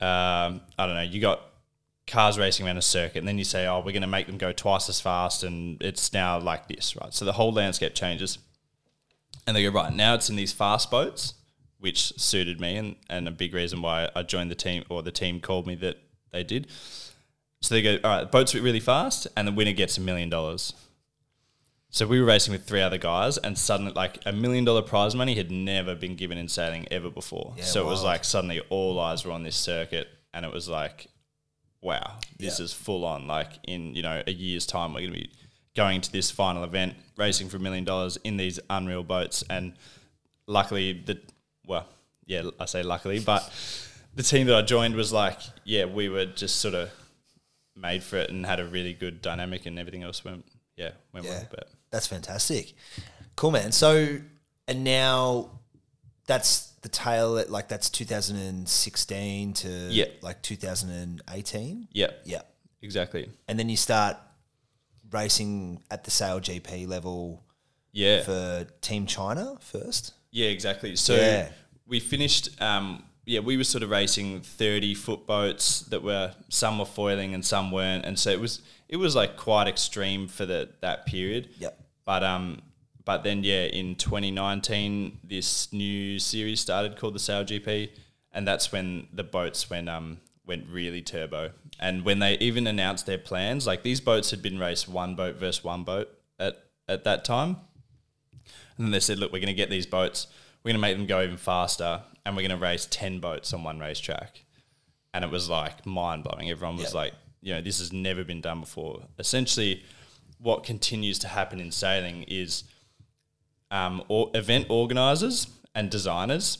[0.00, 1.40] um, I don't know, you got
[2.06, 4.38] cars racing around a circuit, and then you say, "Oh, we're going to make them
[4.38, 7.12] go twice as fast," and it's now like this, right?
[7.14, 8.38] So the whole landscape changes,
[9.46, 10.14] and they go right now.
[10.14, 11.34] It's in these fast boats,
[11.78, 15.12] which suited me, and and a big reason why I joined the team, or the
[15.12, 15.98] team called me that
[16.32, 16.66] they did.
[17.60, 20.28] So they go, all right, boats are really fast, and the winner gets a million
[20.28, 20.74] dollars.
[21.94, 25.14] So we were racing with three other guys, and suddenly, like a million dollar prize
[25.14, 27.54] money had never been given in sailing ever before.
[27.56, 30.68] Yeah, so it was like suddenly all eyes were on this circuit, and it was
[30.68, 31.06] like,
[31.80, 32.64] wow, this Yeah.
[32.64, 33.28] is full on.
[33.28, 35.30] Like in you know a year's time, we're going to be
[35.76, 39.74] going to this final event, racing for a million dollars in these unreal boats, and
[40.48, 41.20] luckily the
[41.64, 41.86] well,
[42.26, 43.48] yeah, I say luckily, but
[44.16, 46.90] the team that I joined was like, yeah, we were just sort of
[47.76, 50.44] made for it and had a really good dynamic, and everything else went,
[50.76, 51.34] yeah, went Yeah.
[51.34, 51.46] well.
[51.50, 52.74] But That's fantastic.
[53.36, 53.70] Cool, man.
[53.70, 54.18] So,
[54.66, 55.60] and now
[56.26, 60.06] that's the tail, at, like that's 2016 to Yeah.
[60.20, 61.86] like 2018.
[61.92, 62.42] yeah, Yeah.
[62.82, 64.16] exactly, And then you start
[65.12, 67.44] racing at the Sail GP level
[67.92, 70.14] yeah, for Team China first.
[70.32, 70.96] Yeah, exactly.
[70.96, 71.50] So Yeah.
[71.86, 72.60] we finished.
[72.60, 77.34] Um, yeah, we were sort of racing thirty foot boats that were some were foiling
[77.34, 81.06] and some weren't, and so it was it was like quite extreme for the that
[81.06, 81.48] period.
[81.58, 81.80] Yep.
[82.04, 82.62] But um,
[83.04, 87.90] but then yeah, in 2019, this new series started called the Sail GP,
[88.32, 91.50] and that's when the boats went um went really turbo.
[91.80, 95.36] And when they even announced their plans, like these boats had been raced one boat
[95.36, 97.56] versus one boat at at that time.
[98.76, 100.26] And then they said, look, we're going to get these boats,
[100.62, 103.52] we're going to make them go even faster, and we're going to race 10 boats
[103.54, 104.44] on one racetrack.
[105.14, 106.50] And it was like mind blowing.
[106.50, 106.98] Everyone was Yeah.
[107.00, 109.02] like, you know, this has never been done before.
[109.18, 109.84] Essentially,
[110.44, 112.64] what continues to happen in sailing is
[113.70, 116.58] um, or event organizers and designers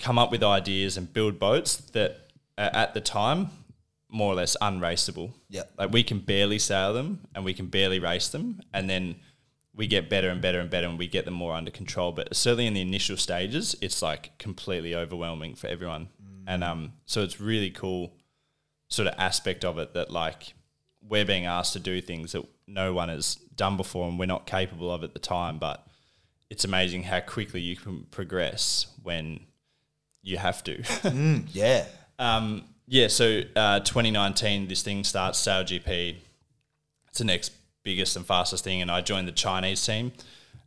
[0.00, 3.50] come up with ideas and build boats that are at the time
[4.08, 5.32] more or less unraceable.
[5.48, 5.72] Yep.
[5.78, 9.14] Like we can barely sail them and we can barely race them, and then
[9.72, 12.10] we get better and better and better, and we get them more under control.
[12.10, 16.08] But certainly in the initial stages, it's like completely overwhelming for everyone,
[16.48, 18.16] and um, so it's really cool
[18.88, 20.54] sort of aspect of it that like
[21.00, 24.46] we're being asked to do things that no one has done before, and we're not
[24.46, 25.86] capable of at the time, but
[26.50, 29.40] it's amazing how quickly you can progress when
[30.22, 30.76] you have to.
[30.82, 31.84] Mm, yeah.
[32.18, 36.16] Um, yeah, so uh, 2019, this thing starts Sail GP.
[37.08, 37.52] It's the next
[37.82, 40.12] biggest and fastest thing, and I joined the Chinese team,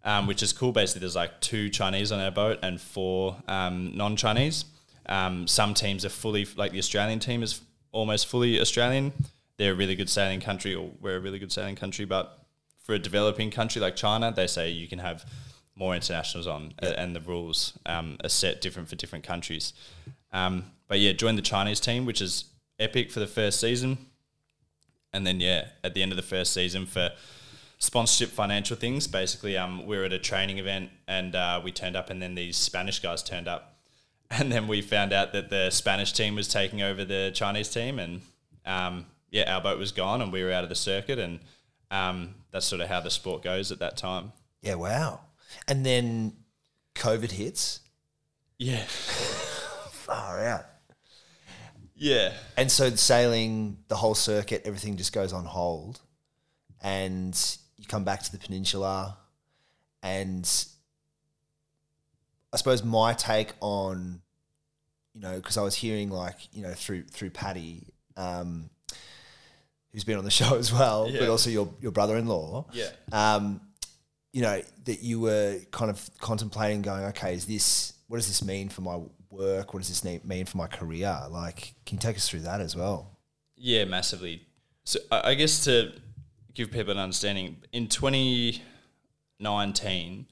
[0.04, 0.72] um, which is cool.
[0.72, 4.66] Basically, there's like two Chinese on our boat and four um, non-Chinese.
[5.06, 9.12] Um, some teams are fully like the Australian team is almost fully Australian.
[9.60, 12.06] They're a really good sailing country, or we're a really good sailing country.
[12.06, 12.40] But
[12.82, 15.26] for a developing country like China, they say you can have
[15.76, 19.74] more internationals on, a- and the rules um, are set different for different countries.
[20.32, 22.46] Um, but yeah, joined the Chinese team, which is
[22.80, 23.98] epic for the first season.
[25.12, 27.12] And then yeah, at the end of the first season for
[27.80, 31.98] sponsorship financial things, basically um, we were at a training event and uh, we turned
[31.98, 33.76] up and then these Spanish guys turned up.
[34.32, 37.98] And then we found out that the Spanish team was taking over the Chinese team
[37.98, 38.22] and
[38.64, 41.40] um, yeah, our boat was gone and we were out of the circuit and
[41.92, 44.34] um, that's sort of how the sport goes at that time.
[44.62, 44.76] Yeah.
[44.76, 45.22] Wow.
[45.68, 46.34] And then
[46.96, 47.82] COVID hits.
[48.58, 48.84] Yeah.
[48.88, 50.66] Far out.
[51.96, 52.34] Yeah.
[52.58, 56.00] And so the sailing, the whole circuit, everything just goes on hold.
[56.82, 59.18] And you come back to the peninsula.
[60.02, 60.50] And
[62.54, 64.22] I suppose my take on,
[65.14, 68.70] you know, because I was hearing like, you know, through through Paddy, um,
[69.92, 72.66] who's been on the show as well, but also your your brother in law.
[72.74, 72.90] Yeah.
[73.12, 73.62] Um,
[74.32, 78.44] you know, that you were kind of contemplating going, okay, is this what does this
[78.44, 79.74] mean for my work?
[79.74, 81.20] What does this mean for my career?
[81.30, 83.18] Like, can you take us through that as well?
[83.56, 84.46] Yeah, massively.
[84.84, 85.92] So I I guess to
[86.54, 90.26] give people an understanding, in 2019,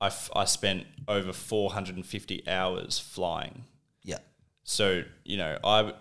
[0.00, 3.64] I, f- I spent over 450 hours flying.
[4.04, 4.18] Yeah.
[4.62, 5.94] So, you know, I,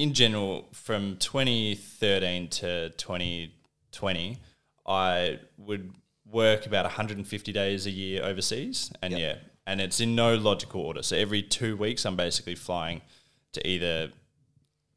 [0.00, 4.38] in general, from 2013 to 2020,
[4.86, 5.92] I would
[6.24, 8.90] work about 150 days a year overseas.
[9.02, 9.20] And Yep.
[9.20, 9.36] yeah,
[9.66, 11.02] and it's in no logical order.
[11.02, 13.02] So every two weeks, I'm basically flying
[13.52, 14.10] to either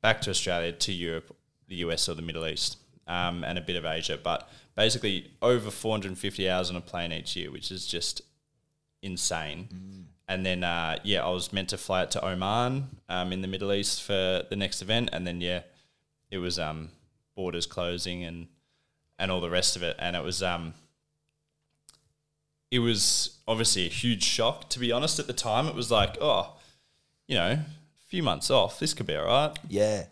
[0.01, 1.36] back to Australia, to Europe,
[1.68, 4.18] the US, or the Middle East, um, and a bit of Asia.
[4.18, 8.22] But basically, over 450 hours on a plane each year, which is just
[9.01, 10.08] insane.
[10.28, 13.48] And then, uh, yeah, I was meant to fly out to Oman um, in the
[13.48, 15.10] Middle East for the next event.
[15.12, 15.62] And then, yeah,
[16.32, 16.90] it was um,
[17.36, 18.48] borders closing and
[19.20, 19.96] and all the rest of it.
[20.00, 20.74] And it was um,
[22.72, 24.70] it was obviously a huge shock.
[24.70, 26.54] To be honest, at the time, it was like, oh,
[27.28, 27.66] you know, a
[28.08, 29.58] few months off, this could be all right.
[29.68, 30.06] Yeah.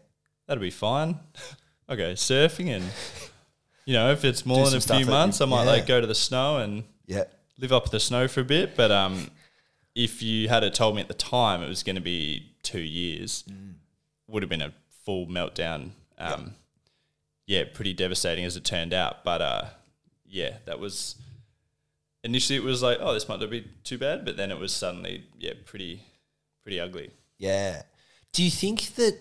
[0.48, 1.20] That'll be fine.
[1.90, 2.86] Go surfing and,
[3.86, 5.72] you know, if it's more Do than a few months, you- I might yeah.
[5.72, 7.26] like go to the snow and Yeah.
[7.58, 8.78] live up the snow for a bit.
[8.78, 9.30] But um,
[9.96, 12.82] if you had it told me at the time it was going to be two
[12.82, 13.44] years,
[14.28, 14.74] would have been a
[15.04, 15.92] full meltdown.
[16.18, 16.56] Um,
[17.46, 19.24] yeah, pretty devastating as it turned out.
[19.24, 19.66] But uh,
[20.26, 21.16] yeah, that was
[22.24, 24.72] initially it was like, oh, this might not be too bad, but then it was
[24.72, 26.04] suddenly yeah, pretty
[26.64, 27.12] pretty ugly.
[27.38, 27.84] Yeah.
[28.32, 29.18] Do you think that?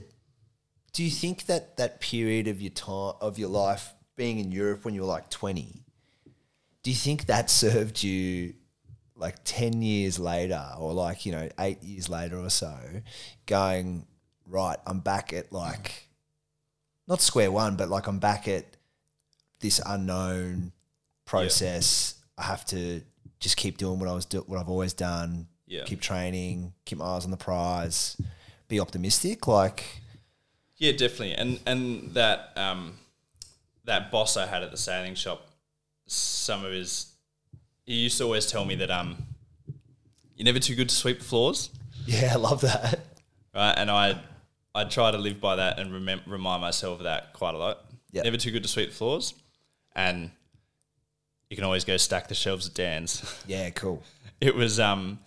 [0.93, 4.85] Do you think that that period of your time of your life being in Europe
[4.85, 5.85] when you were like twenty,
[6.83, 8.55] do you think that served you
[9.21, 12.75] like ten years later, or like you know eight years later or so,
[13.47, 14.07] going
[14.47, 14.79] right?
[14.87, 16.09] I'm back at like
[17.07, 18.65] not square one, but like I'm back at
[19.61, 20.73] this unknown
[21.25, 22.15] process.
[22.37, 23.03] I have to
[23.39, 25.47] just keep doing what I was do- what I've always done.
[25.67, 25.85] Yeah.
[25.85, 28.21] Keep training, keep my eyes on the prize,
[28.67, 29.47] be optimistic.
[29.47, 29.85] Like,
[30.79, 31.35] Yeah, definitely.
[31.35, 32.99] And and that um,
[33.85, 35.49] that boss I had at the sailing shop,
[36.07, 37.10] some of his,
[37.91, 39.17] he used to always tell me that um,
[40.37, 41.71] you're never too good to sweep the floors,
[42.07, 43.01] yeah, I love that.
[43.55, 43.75] right?
[43.77, 44.21] And I
[44.75, 47.85] I try to live by that and remem- remind myself of that quite a lot.
[48.13, 48.25] Yep.
[48.25, 49.35] Never too good to sweep the floors,
[49.95, 50.31] and
[51.49, 53.13] you can always go stack the shelves at Dan's.
[53.47, 54.03] Yeah, cool.
[54.41, 55.19] it was um,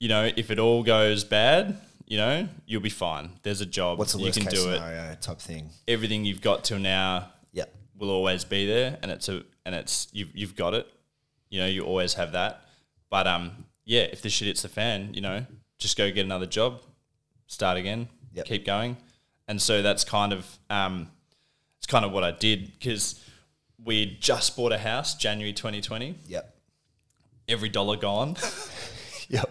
[0.00, 3.30] you know, if it all goes bad, you know, you'll be fine.
[3.42, 3.98] There's a job.
[3.98, 4.76] What's the you worst can case do it.
[4.78, 5.68] scenario type thing?
[5.86, 7.72] Everything you've got till now Yep.
[7.98, 10.86] will always be there, and it's a and it's you've you've got it.
[11.54, 12.62] You know, you always have that.
[13.10, 13.52] But um,
[13.84, 15.46] yeah, if the shit hits the fan, you know,
[15.78, 16.80] just go get another job,
[17.46, 18.46] start again, Yep.
[18.46, 18.96] keep going,
[19.46, 21.08] and so that's kind of um,
[21.78, 23.24] it's kind of what I did because
[23.84, 26.16] we just bought a house January 2020.
[26.26, 26.54] Yep.
[27.48, 28.36] Every dollar gone,
[29.28, 29.48] Yep.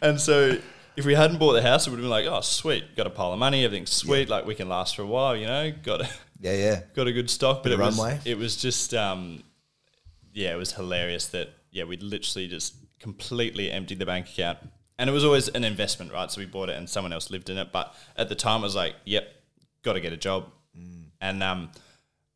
[0.00, 0.58] and so.
[0.96, 3.10] If we hadn't bought the house, it would have been like, oh, sweet, got a
[3.10, 6.00] pile of money, everything's sweet, like we can last for a while, you know, got
[6.00, 6.08] a,
[6.40, 6.80] Yeah, yeah.
[6.94, 9.42] got a good stock, but it of was it was just um,
[10.36, 14.58] yeah, it was hilarious that yeah we'd literally just completely emptied the bank account,
[14.98, 16.30] and it was always an investment, right?
[16.30, 18.64] So we bought it, and someone else lived in it, but at the time I
[18.64, 19.24] was like, yep,
[19.82, 20.44] got to get a job,
[20.78, 21.04] Mm.
[21.22, 21.70] and um,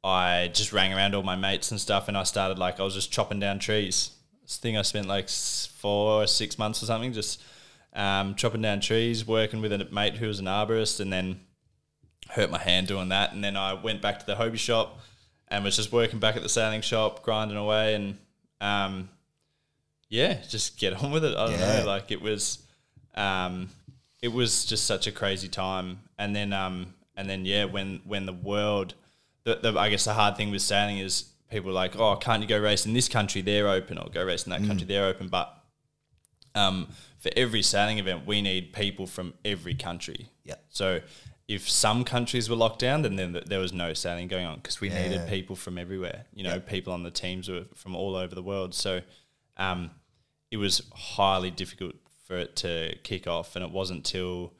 [0.03, 2.95] I just rang around all my mates and stuff, and I started like I was
[2.95, 4.13] just chopping down trees.
[4.43, 7.43] This thing I spent like four or six months or something just
[7.93, 11.41] um, chopping down trees, working with a mate who was an arborist, and then
[12.31, 13.35] hurt my hand doing that.
[13.35, 15.01] And then I went back to the Hobie shop
[15.51, 18.19] and was just working back at the sailing shop, grinding away, and
[18.61, 19.09] um,
[20.09, 21.37] yeah, just get on with it.
[21.37, 21.81] I don't Yeah.
[21.81, 22.59] know, like it was,
[23.15, 23.69] um,
[24.23, 26.01] it was just such a crazy time.
[26.19, 28.95] And then, um, and then yeah, when when the world,
[29.45, 32.43] the, the I guess the hard thing with sailing is people are like, oh, can't
[32.43, 33.41] you go race in this country?
[33.43, 34.87] They're open, or go race in that country?
[34.87, 35.57] They're open, but
[36.55, 36.89] um,
[37.19, 40.29] for every sailing event, we need people from every country.
[40.45, 40.57] Yeah.
[40.69, 41.01] So
[41.57, 44.81] if some countries were locked down, then there, there was no sailing going on because
[44.81, 45.03] we Yeah.
[45.03, 46.27] needed people from everywhere.
[46.33, 46.59] You know, Yeah.
[46.61, 48.73] people on the teams were from all over the world.
[48.75, 49.01] So
[49.57, 49.91] um,
[50.51, 51.97] it was highly difficult
[52.27, 54.53] for it to kick off, and it wasn't till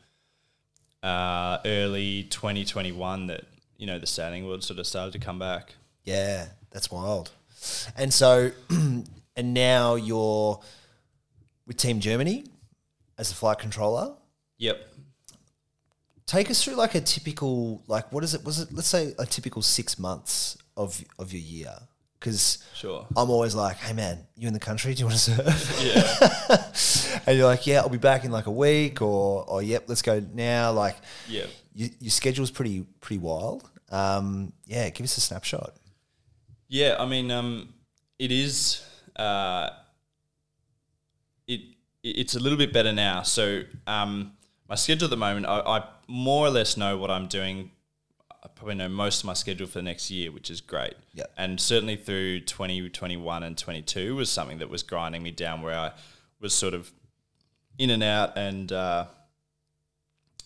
[1.03, 3.45] uh, early 2021 that
[3.79, 5.77] you know the sailing world sort of started to come back.
[6.05, 7.31] Yeah, that's wild.
[7.97, 10.61] And so, and now you're
[11.67, 12.45] with Team Germany
[13.17, 14.15] as a flight controller.
[14.59, 14.90] Yep.
[16.31, 18.45] Take us through like a typical, like what is it?
[18.45, 21.75] Was it let's say a typical six months of of your year?
[22.21, 23.05] Because Sure.
[23.17, 24.95] I'm always like, hey man, you in the country?
[24.95, 25.81] Do you want to surf?
[25.83, 27.21] Yeah.
[27.27, 30.03] and you're like, yeah, I'll be back in like a week, or or yep, let's
[30.03, 30.71] go now.
[30.71, 30.97] Like,
[31.29, 31.47] Yeah.
[31.75, 33.69] you, your schedule's pretty pretty wild.
[33.91, 35.73] Um, yeah, give us a snapshot.
[36.69, 37.75] Yeah, I mean, um,
[38.21, 38.85] it is.
[39.17, 39.71] Uh,
[41.49, 41.61] it
[42.05, 43.23] it's a little bit better now.
[43.23, 44.33] So um,
[44.71, 47.71] my schedule at the moment, I, I more or less know what I'm doing
[48.43, 50.95] I probably know most of my schedule for the next year, which is great.
[51.13, 51.25] Yeah.
[51.37, 55.93] And certainly through 2021 and 22 was something that was grinding me down where I
[56.41, 56.91] was sort of
[57.79, 59.07] in and out and, uh,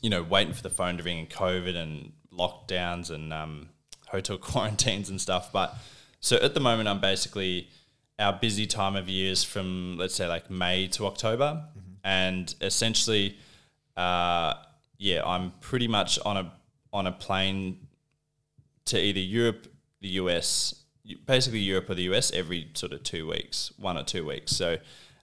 [0.03, 3.69] you know, waiting for the phone to ring and COVID and lockdowns and um,
[4.09, 5.53] hotel quarantines and stuff.
[5.53, 5.77] But
[6.19, 7.69] so at the moment, I'm basically
[8.19, 11.65] our busy time of years from let's say like May to October,
[12.05, 13.39] and essentially,
[13.97, 14.55] uh,
[14.99, 16.53] yeah, I'm pretty much on a
[16.93, 17.87] on a plane
[18.87, 19.67] to either Europe,
[20.01, 20.75] the US,
[21.27, 24.53] basically Europe or the US every sort of two weeks, one or two weeks.
[24.53, 24.79] So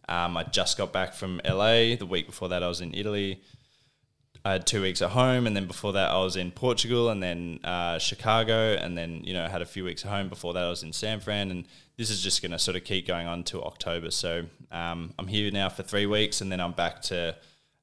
[0.09, 1.95] um, I just got back from LA.
[1.95, 3.41] The week before that, I was in Italy.
[4.43, 7.22] I had two weeks at home, and then before that, I was in Portugal, and
[7.22, 10.30] then uh, Chicago, and then you know had a few weeks at home.
[10.30, 11.65] Before that, I was in San Fran, and
[11.95, 14.09] this is just going to sort of keep going on to October.
[14.09, 17.36] So um, I'm here now for three weeks, and then I'm back to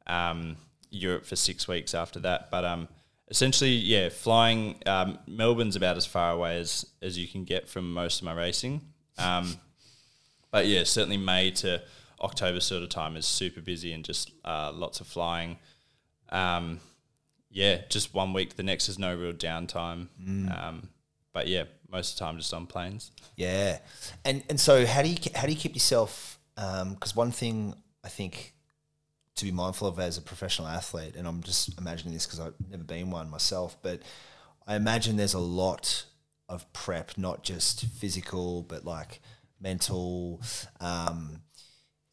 [0.08, 0.56] um,
[0.90, 2.50] Europe for six weeks after that.
[2.50, 2.88] But um,
[3.28, 7.92] essentially, yeah, flying um, Melbourne's about as far away as as you can get from
[7.92, 8.80] most of my racing.
[9.18, 9.56] Um,
[10.50, 11.82] but yeah, certainly May to
[12.20, 15.58] October sort of time is super busy and just uh, lots of flying.
[16.30, 16.80] Um,
[17.50, 18.56] yeah, just one week.
[18.56, 20.08] The next is no real downtime.
[20.50, 20.88] Um,
[21.32, 23.10] but yeah, most of the time just on planes.
[23.36, 23.78] Yeah,
[24.24, 26.38] and and so how do you how do you keep yourself?
[26.56, 27.74] Because one thing
[28.04, 28.54] I think
[29.38, 32.54] to be mindful of as a professional athlete, and I'm just imagining this because I've
[32.70, 34.02] never been one myself, but
[34.66, 36.04] I imagine there's a lot
[36.48, 39.20] of prep, not just physical, but like
[39.60, 40.40] mental,
[40.80, 41.42] um,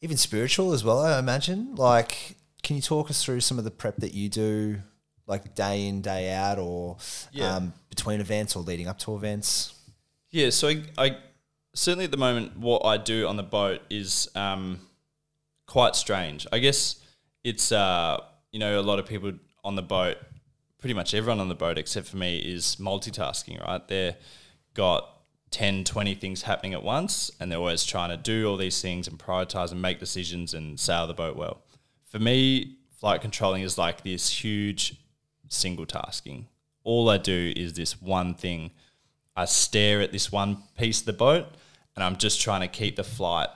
[0.00, 1.00] even spiritual as well.
[1.00, 1.74] I imagine.
[1.74, 4.78] Like, can you talk us through some of the prep that you do,
[5.26, 6.98] like day in, day out, or
[7.32, 7.56] Yeah.
[7.56, 9.72] um, between events or leading up to events?
[10.30, 11.16] Yeah, so I, I
[11.74, 14.80] certainly at the moment what I do on the boat is um,
[15.66, 16.46] quite strange.
[16.52, 16.96] I guess
[17.46, 18.20] it's uh,
[18.50, 19.32] you know a lot of people
[19.62, 20.16] on the boat,
[20.78, 23.64] pretty much everyone on the boat except for me is multitasking.
[23.64, 24.16] Right, they're
[24.74, 25.08] got
[25.52, 29.06] 10, 20 things happening at once, and they're always trying to do all these things
[29.06, 31.62] and prioritize and make decisions and sail the boat well.
[32.10, 34.96] For me, flight controlling is like this huge
[35.48, 36.48] single tasking.
[36.82, 38.72] All I do is this one thing.
[39.36, 41.46] I stare at this one piece of the boat
[41.94, 43.48] and I'm just trying to keep the flight,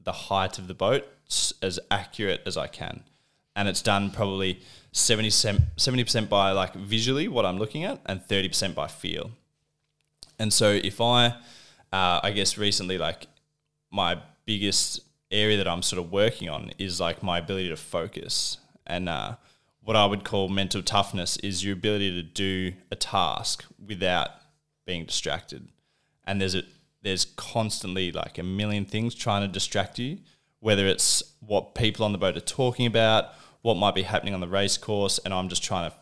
[0.00, 1.06] the height of the boat
[1.62, 3.04] as accurate as I can.
[3.54, 4.60] And it's done probably
[4.92, 5.30] 70
[6.04, 9.30] percent by like visually what I'm looking at and 30% by feel.
[10.38, 11.26] And so if I,
[11.92, 13.26] uh, I guess recently, like
[13.90, 15.00] my biggest
[15.30, 18.58] area that I'm sort of working on is like my ability to focus.
[18.86, 19.36] And uh,
[19.82, 24.30] what I would call mental toughness is your ability to do a task without
[24.86, 25.68] being distracted.
[26.24, 26.62] And there's a
[27.02, 30.18] there's constantly like a million things trying to distract you,
[30.62, 33.30] whether it's what people on the boat are talking about,
[33.62, 35.96] what might be happening on the race course, and I'm just trying to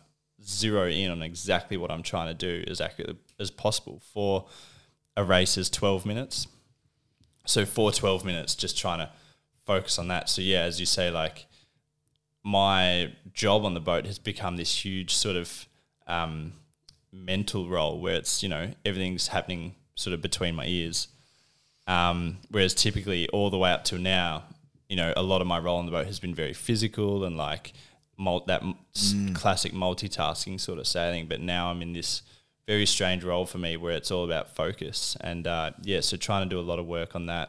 [0.45, 4.45] zero in on exactly what I'm trying to do as accurately as possible for
[5.17, 6.45] a race is 12 minutes.
[7.47, 9.09] So for 12 minutes, just trying to
[9.65, 10.29] focus on that.
[10.29, 11.47] So yeah, as you say, like
[12.43, 15.65] my job on the boat has become this huge sort of
[16.05, 16.53] um,
[17.11, 21.07] mental role where it's you know everything's happening sort of between my ears.
[21.87, 24.43] Um, whereas typically all the way up to now,
[24.91, 27.37] you know, a lot of my role on the boat has been very physical and
[27.37, 27.71] like
[28.17, 31.27] mul- that m- s- classic multitasking sort of sailing.
[31.27, 32.21] But now I'm in this
[32.67, 36.43] very strange role for me where it's all about focus and uh, yeah, so trying
[36.47, 37.47] to do a lot of work on that.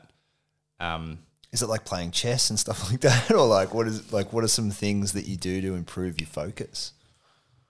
[0.81, 1.19] Um,
[1.53, 4.45] Is it like playing chess and stuff like that, or like what is like what
[4.45, 6.93] are some things that you do to improve your focus?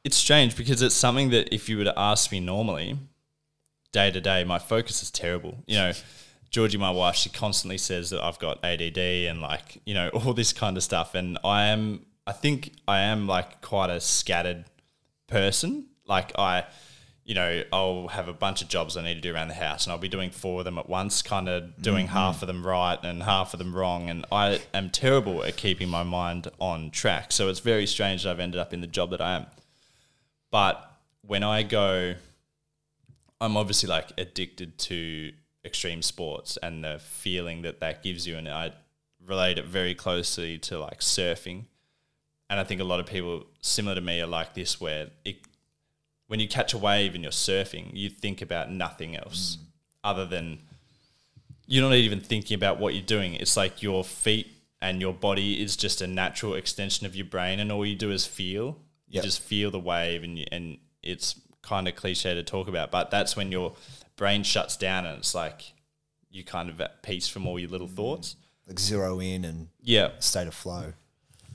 [0.04, 2.98] it's strange because it's something that if you were to ask me normally,
[3.92, 5.54] day to day, my focus is terrible.
[5.66, 5.92] You know,
[6.52, 10.34] Georgie, my wife, she constantly says that I've got ADD and like, you know, all
[10.34, 11.14] this kind of stuff.
[11.14, 14.66] And I am, I think I am like quite a scattered
[15.26, 15.86] person.
[16.06, 16.64] Like I,
[17.24, 19.86] you know, I'll have a bunch of jobs I need to do around the house
[19.86, 22.14] and I'll be doing four of them at once, kind of doing mm-hmm.
[22.14, 24.10] half of them right and half of them wrong.
[24.10, 27.32] And I am terrible at keeping my mind on track.
[27.32, 29.46] So it's very strange that I've ended up in the job that I am.
[30.50, 30.84] But
[31.22, 32.16] when I go,
[33.40, 35.32] I'm obviously like addicted to
[35.64, 38.36] extreme sports and the feeling that that gives you.
[38.36, 38.72] And I
[39.24, 41.64] relate it very closely to like surfing.
[42.50, 45.36] And I think a lot of people similar to me are like this, where it,
[46.26, 49.64] when you catch a wave and you're surfing, you think about nothing else mm.
[50.04, 50.58] other than
[51.66, 53.34] you're not even thinking about what you're doing.
[53.34, 54.48] It's like your feet
[54.82, 58.10] and your body is just a natural extension of your brain, and all you do
[58.10, 58.78] is feel.
[59.08, 59.24] You Yep.
[59.24, 63.10] just feel the wave, and you, and it's kind of cliche to talk about, but
[63.10, 63.74] that's when your
[64.16, 65.72] brain shuts down, and it's like
[66.30, 68.36] you kind of at peace from all your little thoughts.
[68.66, 70.92] Like zero in and Yeah, state of flow.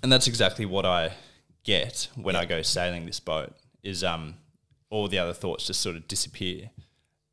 [0.04, 1.14] and that's exactly what I
[1.64, 3.54] get when I go sailing this boat.
[3.84, 4.36] Is um,
[4.90, 6.70] all the other thoughts just sort of disappear,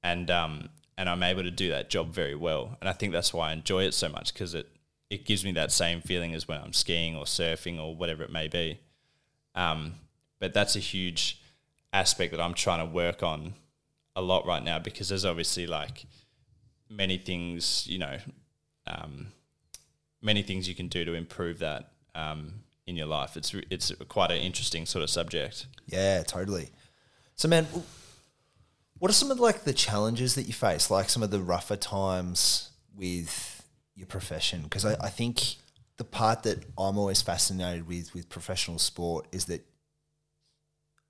[0.02, 2.76] and um, and I'm able to do that job very well.
[2.80, 4.68] And I think that's why I enjoy it so much because it
[5.10, 8.30] it gives me that same feeling as when I'm skiing or surfing or whatever it
[8.32, 8.78] may be.
[9.54, 9.94] Um,
[10.40, 11.40] but that's a huge
[11.92, 13.54] aspect that I'm trying to work on
[14.16, 16.06] a lot right now because there's obviously like
[16.88, 18.18] many things, you know,
[18.86, 19.28] um,
[20.22, 23.36] many things you can do to improve that um, in your life.
[23.36, 25.66] It's it's quite an interesting sort of subject.
[25.86, 26.70] Yeah, totally.
[27.36, 27.66] So, man,
[28.98, 30.90] what are some of like the challenges that you face?
[30.90, 33.62] Like some of the rougher times with
[33.94, 34.62] your profession?
[34.62, 35.56] Because I, I think
[35.96, 39.66] the part that I'm always fascinated with with professional sport is that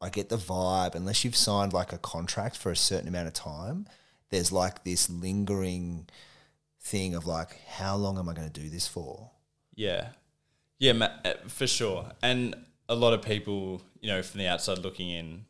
[0.05, 3.33] I get the vibe, unless you've signed like a contract for a certain amount of
[3.33, 3.87] time,
[4.29, 6.09] there's like this lingering
[6.79, 9.31] thing of like, how long am I going to do this for?
[9.75, 10.09] Yeah,
[10.79, 10.93] yeah,
[11.25, 12.11] uh, for sure.
[12.23, 12.55] And
[12.89, 15.47] a lot of people, you know, from the outside looking in,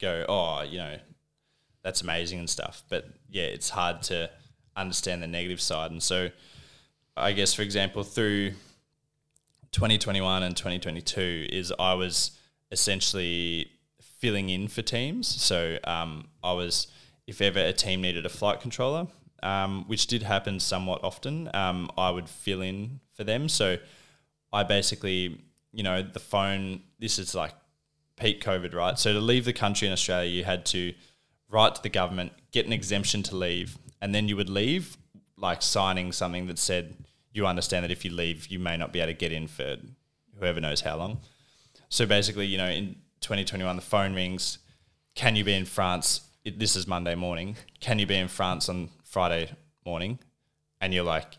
[0.00, 0.96] go, "Oh, you know,
[1.82, 4.30] that's amazing and stuff." But yeah, it's hard to
[4.76, 5.90] understand the negative side.
[5.90, 6.30] And so,
[7.16, 8.50] I guess, for example, through
[9.72, 12.30] 2021 and 2022, is I was
[12.70, 13.72] essentially
[14.18, 15.26] filling in for teams.
[15.26, 16.88] So um, I was,
[17.26, 19.06] if ever a team needed a flight controller,
[19.42, 23.48] um, which did happen somewhat often, um, I would fill in for them.
[23.48, 23.76] So
[24.52, 25.40] I basically,
[25.72, 27.52] you know, the phone, this is like
[28.16, 28.98] peak COVID, right?
[28.98, 30.92] So to leave the country in Australia, you had to
[31.48, 34.96] write to the government, get an exemption to leave, and then you would leave
[35.36, 36.96] like signing something that said
[37.32, 39.76] you understand that if you leave, you may not be able to get in for
[40.38, 41.20] whoever knows how long.
[41.88, 44.58] So basically, you know, in 2021, the phone rings.
[45.14, 46.22] Can you be in France?
[46.44, 47.56] It, this is Monday morning.
[47.80, 49.50] Can you be in France on Friday
[49.84, 50.18] morning?
[50.80, 51.34] And you're like,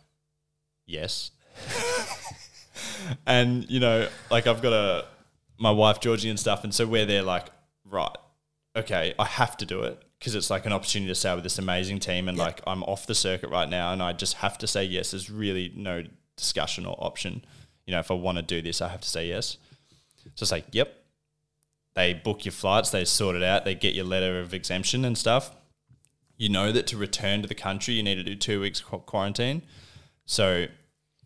[0.86, 1.32] yes.
[3.26, 5.06] and you know, like I've got a
[5.58, 7.48] my wife Georgie and stuff, and so we're there like,
[7.86, 8.16] right,
[8.76, 11.60] okay, I have to do it because it's like an opportunity to stay with this
[11.60, 14.68] amazing team, and like I'm off the circuit right now, and I just have to
[14.68, 15.12] say yes.
[15.12, 16.04] There's really no
[16.36, 17.44] discussion or option.
[17.86, 19.58] You know, if I want to do this, I have to say yes.
[20.36, 20.99] So it's like, yep.
[22.00, 25.18] They book your flights, they sort it out, they get your letter of exemption and
[25.18, 25.52] stuff.
[26.38, 29.00] You know that to return to the country, you need to do two weeks qu-
[29.00, 29.64] quarantine.
[30.26, 30.68] So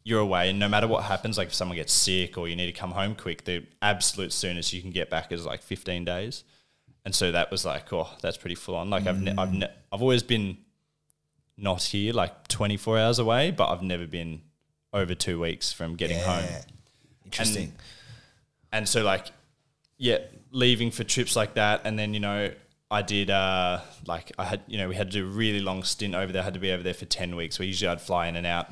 [0.04, 2.66] you're away, and no matter what happens, like if someone gets sick or you need
[2.66, 6.44] to come home quick, the absolute soonest you can get back is like 15 days.
[7.06, 8.90] And so that was like, oh, that's pretty full on.
[8.90, 10.58] Like I've ne- I've ne- I've always been
[11.56, 14.42] not here, like 24 hours away, but I've never been
[14.92, 16.46] over two weeks from getting home.
[17.26, 17.74] Interesting.
[18.72, 19.28] And so like,
[20.00, 20.18] yeah,
[20.54, 22.52] leaving for trips like that, and then you know
[22.90, 25.84] I did uh, like I had you know we had to do a really long
[25.84, 26.42] stint over there.
[26.42, 27.60] I had to be over there for ten weeks.
[27.60, 28.68] Where usually I'd fly in and out.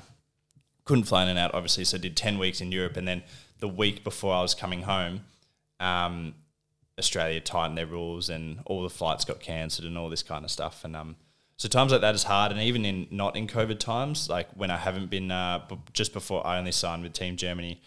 [0.85, 3.23] Couldn't fly in and out obviously, so I did ten weeks in Europe, and then
[3.59, 5.25] the week before I was coming home,
[5.79, 6.35] um,
[6.97, 10.51] Australia tightened their rules, and all the flights got cancelled, and all this kind of
[10.51, 10.85] stuff.
[10.85, 11.15] And um,
[11.57, 14.71] so times like that is hard, and even in not in COVID times, like when
[14.71, 17.81] I haven't been uh, b- just before I only signed with Team Germany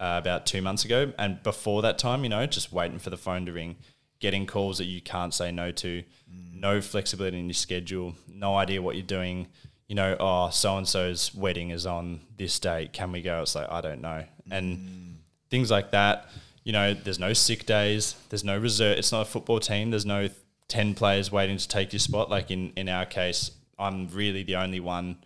[0.00, 3.18] uh, about two months ago, and before that time, you know, just waiting for the
[3.18, 3.76] phone to ring,
[4.18, 8.80] getting calls that you can't say no to, no flexibility in your schedule, no idea
[8.80, 9.48] what you're doing.
[9.88, 12.92] You know, oh, so and so's wedding is on this date.
[12.92, 13.42] Can we go?
[13.42, 15.18] It's like I don't know, and
[15.50, 16.28] things like that.
[16.64, 18.14] You know, there's no sick days.
[18.28, 18.98] There's no reserve.
[18.98, 19.90] It's not a football team.
[19.90, 20.28] There's no
[20.68, 22.30] ten players waiting to take your spot.
[22.30, 25.18] Like in in our case, I'm really the only one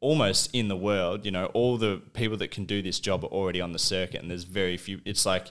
[0.00, 3.28] almost in the world, you know, all the people that can do this job are
[3.28, 5.00] already on the circuit, and there's very few.
[5.04, 5.46] It's like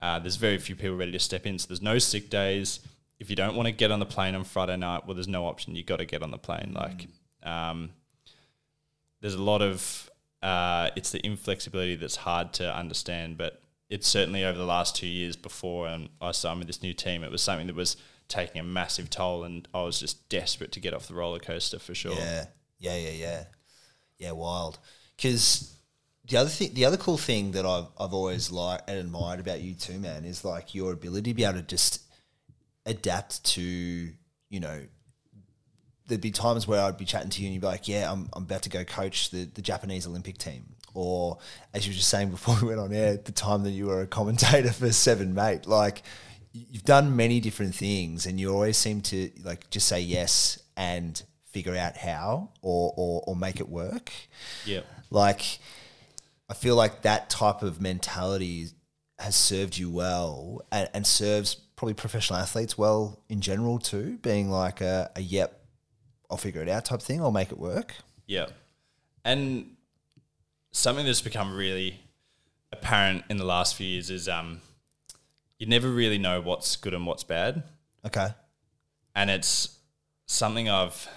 [0.00, 1.58] uh, there's very few people ready to step in.
[1.58, 2.80] So there's no sick days.
[3.18, 5.46] If you don't want to get on the plane on Friday night, well, there's no
[5.46, 5.74] option.
[5.74, 6.72] You got to get on the plane.
[6.74, 7.06] Like,
[7.42, 7.90] um,
[9.20, 10.10] there's a lot of
[10.42, 15.06] uh, it's the inflexibility that's hard to understand, but it's certainly over the last two
[15.06, 17.96] years before and I signed with this new team, it was something that was
[18.28, 21.78] taking a massive toll, and I was just desperate to get off the roller coaster
[21.78, 22.14] for sure.
[22.14, 22.46] Yeah,
[22.86, 23.44] yeah, yeah, yeah,
[24.18, 24.30] yeah.
[24.32, 24.78] Wild.
[25.16, 25.76] Because
[26.28, 29.60] the other thing, the other cool thing that I've I've always liked and admired about
[29.60, 32.02] you too, man, is like your ability to be able to just
[32.84, 34.80] adapt to, you know.
[36.08, 38.28] There'd be times where I'd be chatting to you and you'd be like, "Yeah, I'm,
[38.32, 41.38] I'm about to go coach the, the Japanese Olympic team," or
[41.74, 44.02] as you were just saying before we went on air, the time that you were
[44.02, 46.02] a commentator for Seven Mate, like
[46.52, 51.22] you've done many different things and you always seem to like just say yes and
[51.56, 54.12] figure out how or or, or make it work
[54.66, 54.80] Yeah.
[55.10, 55.58] like
[56.50, 58.66] i feel like that type of mentality
[59.18, 64.50] has served you well and, and serves probably professional athletes well in general too being
[64.50, 65.64] like a, a yep
[66.28, 67.94] i'll figure it out type thing i'll make it work
[68.26, 68.46] Yeah.
[69.24, 69.76] And
[70.72, 72.00] something that's become really
[72.70, 74.60] apparent in the last few years is um
[75.58, 77.62] you never really know what's good and what's bad,
[78.04, 78.28] Okay.
[79.14, 79.78] and it's
[80.26, 81.08] something I've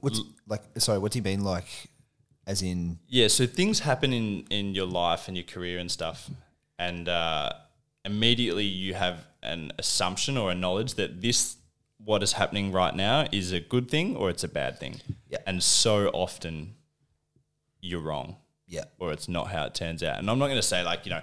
[0.00, 0.62] What's like?
[0.78, 1.42] Sorry, what do you mean?
[1.44, 1.66] Like,
[2.46, 2.98] as in?
[3.08, 6.30] Yeah, so things happen in in your life and your career and stuff,
[6.78, 7.52] and uh,
[8.04, 11.56] immediately you have an assumption or a knowledge that this
[12.04, 15.00] what is happening right now is a good thing or it's a bad thing.
[15.28, 15.38] Yeah.
[15.46, 16.74] And so often
[17.80, 18.36] you're wrong
[18.68, 18.84] Yeah.
[18.98, 20.18] or it's not how it turns out.
[20.18, 21.22] And I'm not going to say like, you know,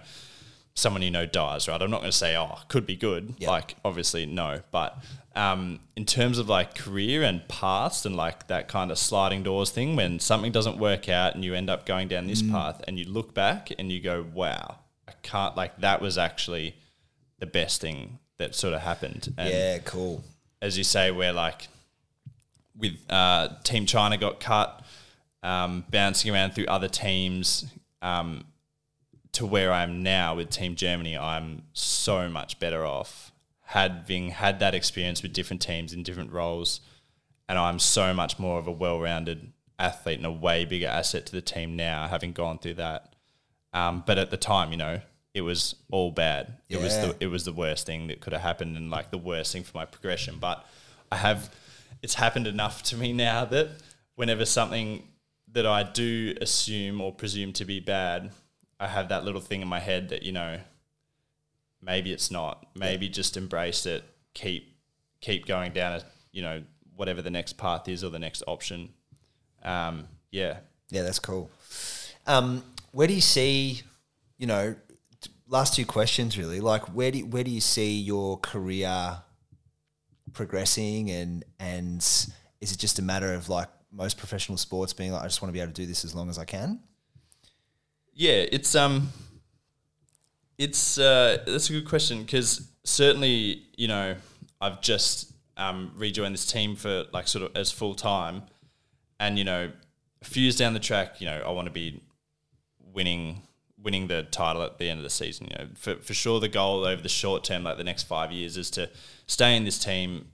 [0.75, 1.81] someone you know dies, right?
[1.81, 3.35] I'm not going to say, oh, could be good.
[3.37, 3.49] Yeah.
[3.51, 4.61] Like, obviously, no.
[4.71, 4.97] But
[5.35, 9.69] um, in terms of like career and past and like that kind of sliding doors
[9.71, 12.51] thing, when something doesn't work out and you end up going down this Mm.
[12.51, 16.75] path and you look back and you go, wow, I can't, like, that was actually
[17.39, 19.33] the best thing that sort of happened.
[19.37, 19.77] And yeah.
[19.79, 20.23] Cool.
[20.61, 21.67] as you say, where like
[22.75, 24.83] with uh, Team China got cut,
[25.43, 27.65] um, bouncing around through other teams
[28.01, 28.45] um,
[29.33, 33.31] to where I am now with Team Germany, I'm so much better off
[33.73, 36.79] having had that experience with different teams in different roles,
[37.49, 41.31] and I'm so much more of a well-rounded athlete and a way bigger asset to
[41.31, 43.15] the team now, having gone through that.
[43.73, 45.01] Um, but at the time, you know,
[45.33, 46.53] it was all bad.
[46.69, 49.17] It was the it was the worst thing that could have happened, and like the
[49.17, 50.37] worst thing for my progression.
[50.39, 50.63] But
[51.11, 51.51] I have,
[52.03, 53.69] it's happened enough to me now that
[54.13, 55.07] whenever something
[55.51, 58.31] that I do assume or presume to be bad,
[58.83, 60.59] I have that little thing in my head that you know,
[61.81, 62.65] maybe it's not.
[62.75, 64.03] Maybe just embrace it.
[64.33, 64.75] Keep
[65.21, 66.03] keep going down a
[66.33, 66.63] you know
[66.95, 68.89] whatever the next path is or the next option.
[69.63, 70.57] Um, yeah,
[70.89, 71.49] Yeah, that's cool.
[72.27, 73.81] Um, where do you see,
[74.37, 74.75] you know,
[75.47, 79.17] last two questions really, like where do where do you see your career
[80.33, 85.21] progressing and and is it just a matter of like most professional sports being like
[85.21, 86.81] I just want to be able to do this as long as I can?
[88.13, 89.09] Yeah, it's um,
[90.57, 94.15] it's uh, that's a good question because certainly you know
[94.61, 98.43] I've just um rejoined this team for like sort of as full time,
[99.19, 99.71] and you know
[100.21, 102.01] a few years down the track, you know I want to be
[102.93, 103.41] winning
[103.81, 105.47] winning the title at the end of the season.
[105.49, 108.31] You know, for for sure the goal over the short term, like the next five
[108.31, 108.89] years, is to
[109.25, 110.27] stay in this team,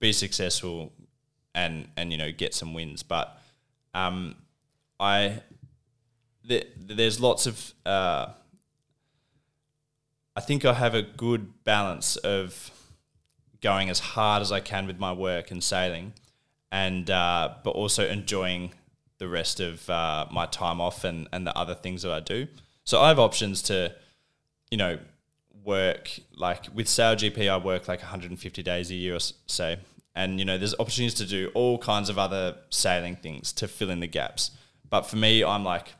[0.00, 0.92] be successful,
[1.54, 3.02] and and you know get some wins.
[3.02, 3.38] But
[3.92, 4.36] um,
[4.98, 5.42] I
[6.44, 8.28] there, there's lots of uh,
[10.34, 12.70] I think I have a good balance of
[13.60, 16.14] going as hard as I can with my work and sailing,
[16.70, 18.72] and uh, but also enjoying
[19.18, 22.48] the rest of uh, my time off and, and the other things that I do.
[22.84, 23.94] So I have options to,
[24.70, 24.98] you know,
[25.64, 27.48] work like with Sail GP.
[27.48, 29.78] I work like 150 days a year or s- say,
[30.14, 33.90] and you know, there's opportunities to do all kinds of other sailing things to fill
[33.90, 34.50] in the gaps.
[34.88, 35.94] But for me, I'm like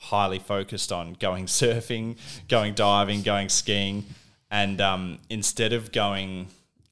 [0.00, 2.16] highly focused on going surfing,
[2.48, 4.04] going diving, going skiing,
[4.50, 6.48] and um, instead of going,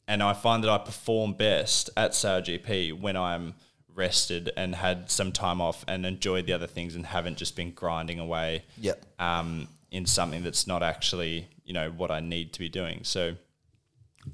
[0.06, 3.54] and I find that I perform best at Sail GP when I'm
[3.94, 7.72] rested and had some time off and enjoyed the other things and haven't just been
[7.72, 9.04] grinding away Yep.
[9.18, 13.00] um, in something that's not actually you know what I need to be doing.
[13.02, 13.34] So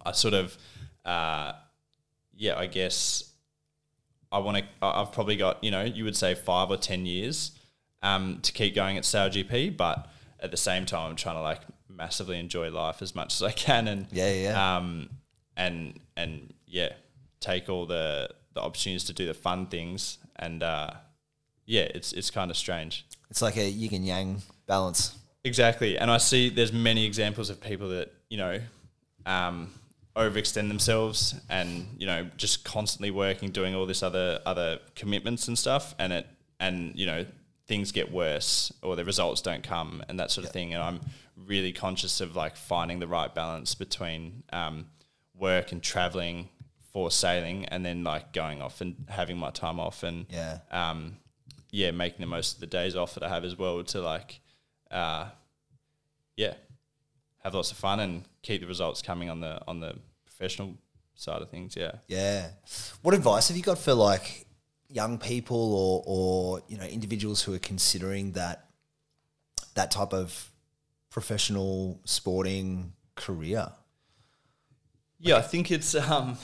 [0.04, 0.56] I sort of,
[1.04, 1.52] uh,
[2.36, 3.24] yeah, I guess
[4.30, 4.64] I want to.
[4.82, 7.52] I've probably got you know you would say five or ten years
[8.04, 10.08] um, to keep going at Sail GP, but
[10.40, 13.50] at the same time I'm trying to like massively enjoy life as much as I
[13.52, 14.76] can and Yeah, yeah, yeah.
[14.76, 15.10] um,
[15.56, 16.90] and and yeah,
[17.40, 20.90] take all the the opportunities to do the fun things and uh,
[21.66, 23.06] yeah, it's it's kind of strange.
[23.30, 25.16] It's like a yin and yang balance.
[25.44, 28.60] Exactly, and I see there's many examples of people that you know
[29.26, 29.70] um,
[30.16, 35.58] overextend themselves and you know just constantly working, doing all this other other commitments and
[35.58, 36.26] stuff, and it
[36.60, 37.24] and you know
[37.66, 40.74] things get worse or the results don't come and that sort of thing.
[40.74, 41.00] And I'm
[41.36, 44.86] really conscious of like finding the right balance between um,
[45.34, 46.48] work and traveling
[46.92, 50.58] for sailing, and then like going off and having my time off and Yeah.
[50.70, 51.16] um,
[51.72, 54.40] yeah, making the most of the days off that I have as well to like,
[54.92, 55.30] uh,
[56.36, 56.54] yeah,
[57.42, 60.74] have lots of fun and keep the results coming on the on the professional
[61.16, 61.74] side of things.
[61.76, 61.92] Yeah.
[62.06, 62.50] Yeah.
[63.02, 64.46] What advice have you got for like
[64.88, 68.66] young people or or you know individuals who are considering that
[69.74, 70.50] that type of
[71.10, 73.72] professional sporting career?
[75.18, 76.36] Yeah, I think it's um,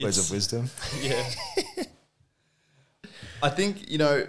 [0.00, 0.70] Words it's- of wisdom.
[1.02, 1.84] Yeah.
[3.42, 4.26] I think, you know,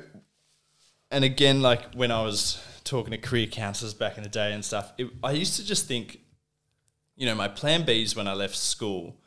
[1.10, 4.64] and again, like when I was talking to career counselors back in the day and
[4.64, 6.20] stuff, it, I used to just think,
[7.18, 9.18] you know, my plan Bs when I left school,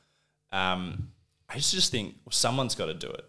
[0.53, 1.11] um,
[1.51, 3.25] I used to just think, well, someone's got to do it.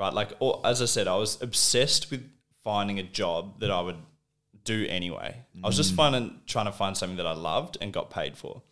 [0.00, 0.14] Right.
[0.14, 2.26] Like, or, as I said, I was obsessed with
[2.64, 3.98] finding a job that I would
[4.64, 5.36] do anyway.
[5.62, 5.96] I was just mm.
[5.96, 8.62] finding trying to find something that I loved and got paid for.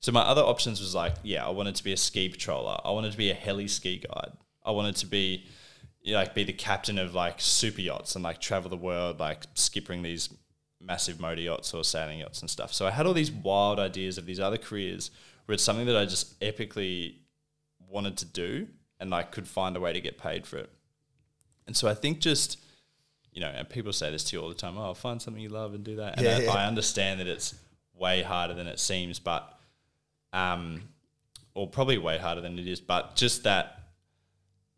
[0.00, 2.80] So my other options was like, yeah, I wanted to be a ski patroller.
[2.86, 4.32] I wanted to be a heli ski guide.
[4.64, 5.44] I wanted to be
[6.00, 9.20] you know, like be the captain of like super yachts and like travel the world,
[9.20, 10.30] like skippering these
[10.80, 12.72] massive motor yachts or sailing yachts and stuff.
[12.72, 15.10] So I had all these wild ideas of these other careers
[15.44, 17.16] where it's something that I just epically
[17.90, 18.68] wanted to do
[19.02, 20.70] and like could find a way to get paid for it.
[21.66, 22.58] And so I think just
[23.32, 24.76] you know, and people say this to you all the time.
[24.76, 26.18] Oh, find something you love and do that.
[26.18, 26.52] And Yeah, I, yeah.
[26.52, 27.54] I understand that it's
[27.94, 29.58] way harder than it seems, but
[30.32, 30.82] um,
[31.54, 32.80] or probably way harder than it is.
[32.80, 33.78] But just that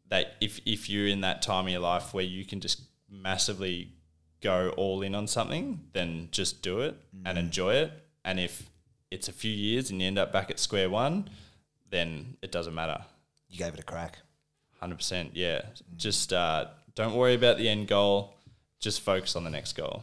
[0.08, 3.90] that if if you're in that time of your life where you can just massively
[4.40, 7.92] go all in on something, then just do it and enjoy it.
[8.24, 8.70] And if
[9.10, 11.28] it's a few years and you end up back at square one,
[11.90, 13.04] then it doesn't matter.
[13.48, 14.18] You gave it a crack.
[14.80, 15.62] Hundred percent, yeah.
[15.96, 18.34] Just uh, don't worry about the end goal.
[18.80, 20.02] Just focus on the next goal.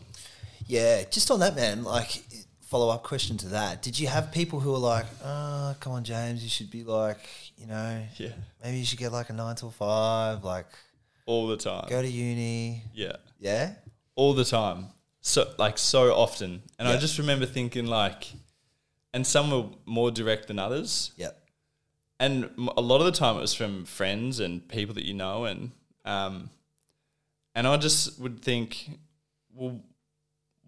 [0.66, 1.84] Yeah, just on that, man.
[1.84, 2.24] Like,
[2.62, 3.82] follow up question to that.
[3.82, 7.20] Did you have people who were like, "Oh, come on, James, you should be like,
[7.58, 8.30] you know, Yeah,
[8.64, 10.68] maybe you should get like a nine till five, like
[11.26, 11.86] all the time.
[11.90, 13.74] go to uni." Yeah, Yeah,
[14.16, 14.88] all the time.
[15.20, 18.32] So like so often, and I just remember thinking like,
[19.14, 21.12] and some were more direct than others.
[21.18, 21.41] yep,
[22.22, 25.46] and a lot of the time it was from friends and people that you know
[25.46, 25.72] and
[26.06, 26.52] um
[27.56, 28.92] and I just would think
[29.54, 29.82] well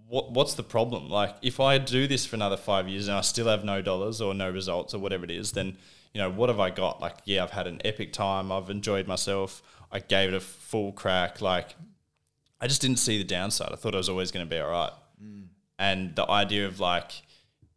[0.08, 1.10] what what's the problem?
[1.10, 4.20] Like if I do this for another 5 years and I still have no dollars
[4.20, 5.78] or no results or whatever it is then
[6.14, 6.99] you know what have I got?
[6.99, 8.51] Like yeah I've had an epic time.
[8.51, 9.62] I've enjoyed myself.
[9.91, 11.39] I gave it a full crack.
[11.39, 11.76] Like
[12.60, 13.72] I just didn't see the downside.
[13.72, 14.93] I thought I was always going to be all right.
[15.78, 17.12] And the idea of like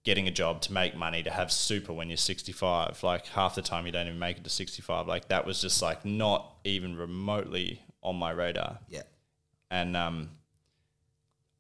[0.07, 3.61] getting a job to make money to have super when you're 65 like half the
[3.61, 6.97] time you don't even make it to 65 like that was just like not even
[6.97, 8.79] remotely on my radar.
[8.89, 9.03] Yeah,
[9.69, 10.31] and um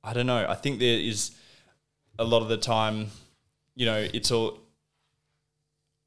[0.03, 0.47] i don't know.
[0.49, 1.33] I think there is
[2.21, 3.09] a lot of the time
[3.75, 4.61] you know it's all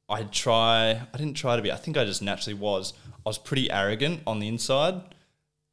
[0.08, 2.94] i try i didn't try to be i think i just naturally was.
[3.26, 5.02] I was pretty arrogant on the inside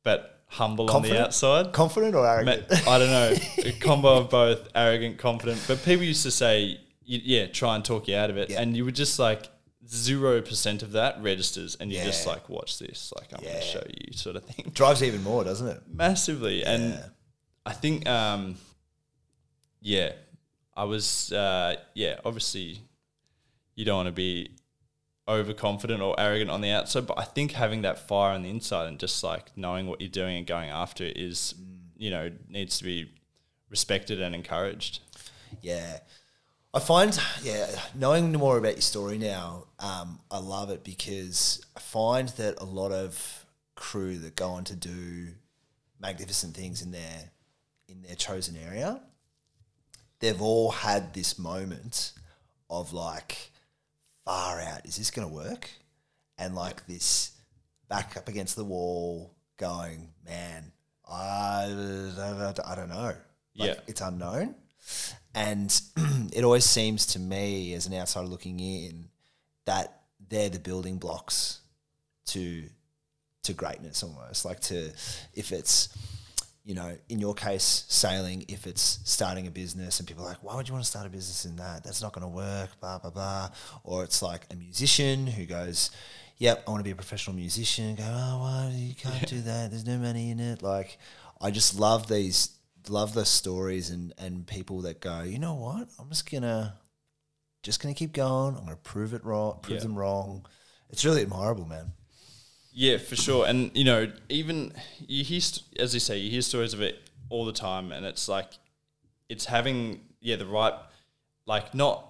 [0.03, 1.27] but humble on the Confident?
[1.27, 2.65] outside confident or arrogant?
[2.87, 3.35] I don't know,
[3.65, 5.63] a combo of both arrogant, confident.
[5.67, 8.51] But people used to say, yeah, try and talk you out of it.
[8.51, 8.61] Yeah.
[8.61, 9.49] And you were just like
[9.87, 13.13] 0% of that registers and you're just like, watch this.
[13.17, 14.71] Like, I'm going to show you, sort of thing.
[14.75, 15.83] Drives even more, doesn't it?
[15.93, 16.65] Massively.
[16.65, 16.99] And
[17.65, 18.57] I think, um,
[19.81, 20.13] yeah,
[20.77, 22.81] I was, uh, yeah, obviously
[23.77, 24.51] you don't want to be
[25.29, 28.87] overconfident or arrogant on the outside, but I think having that fire on the inside
[28.87, 31.55] and just like knowing what you're doing and going after it is,
[31.97, 33.11] you know, needs to be
[33.71, 35.01] respected and encouraged.
[35.61, 35.99] Yeah.
[36.73, 41.81] I find, yeah, knowing more about your story now, um, I love it because I
[41.81, 45.29] find that a lot of crew that go on to do
[46.01, 47.31] magnificent things in their
[47.89, 49.01] in their chosen area,
[50.19, 52.13] they've all had this moment
[52.69, 53.53] of like,
[54.27, 55.71] far out, is this going to work?
[56.37, 57.33] And like this
[57.89, 60.71] back up against the wall, going, man,
[61.09, 61.65] I,
[62.67, 63.15] I don't know.
[63.57, 63.75] Like, Yeah.
[63.87, 64.55] it's unknown.
[65.35, 65.81] And
[66.33, 69.09] it always seems to me, as an outsider looking in,
[69.65, 71.61] that they're the building blocks
[72.27, 72.65] to
[73.45, 74.45] to greatness almost.
[74.45, 74.91] Like to
[75.35, 75.89] if it's
[76.67, 80.43] you know, in your case, sailing, if it's starting a business and people are like,
[80.43, 81.85] why would you want to start a business in that?
[81.85, 83.51] That's not going to work, blah, blah, blah.
[83.85, 85.93] Or it's like a musician who goes,
[86.39, 87.95] yep, I want to be a professional musician.
[87.95, 89.71] Go, oh, why you can't do that?
[89.71, 90.61] There's no money in it.
[90.61, 90.99] Like,
[91.41, 92.51] I just love these,
[92.89, 95.89] love the stories and, and people that go, you know what?
[96.01, 96.75] I'm just going to,
[97.63, 98.57] just going to keep going.
[98.57, 99.83] I'm going to prove it wrong, prove Yeah.
[99.85, 100.45] them wrong.
[100.91, 101.93] It's really admirable, man.
[102.79, 103.47] Yeah, for sure.
[103.47, 104.75] And you know, even
[105.09, 107.01] you hear, st- as you say, you hear stories of it
[107.31, 108.51] all the time, and it's like
[109.31, 110.75] it's having yeah the right,
[111.47, 112.07] like not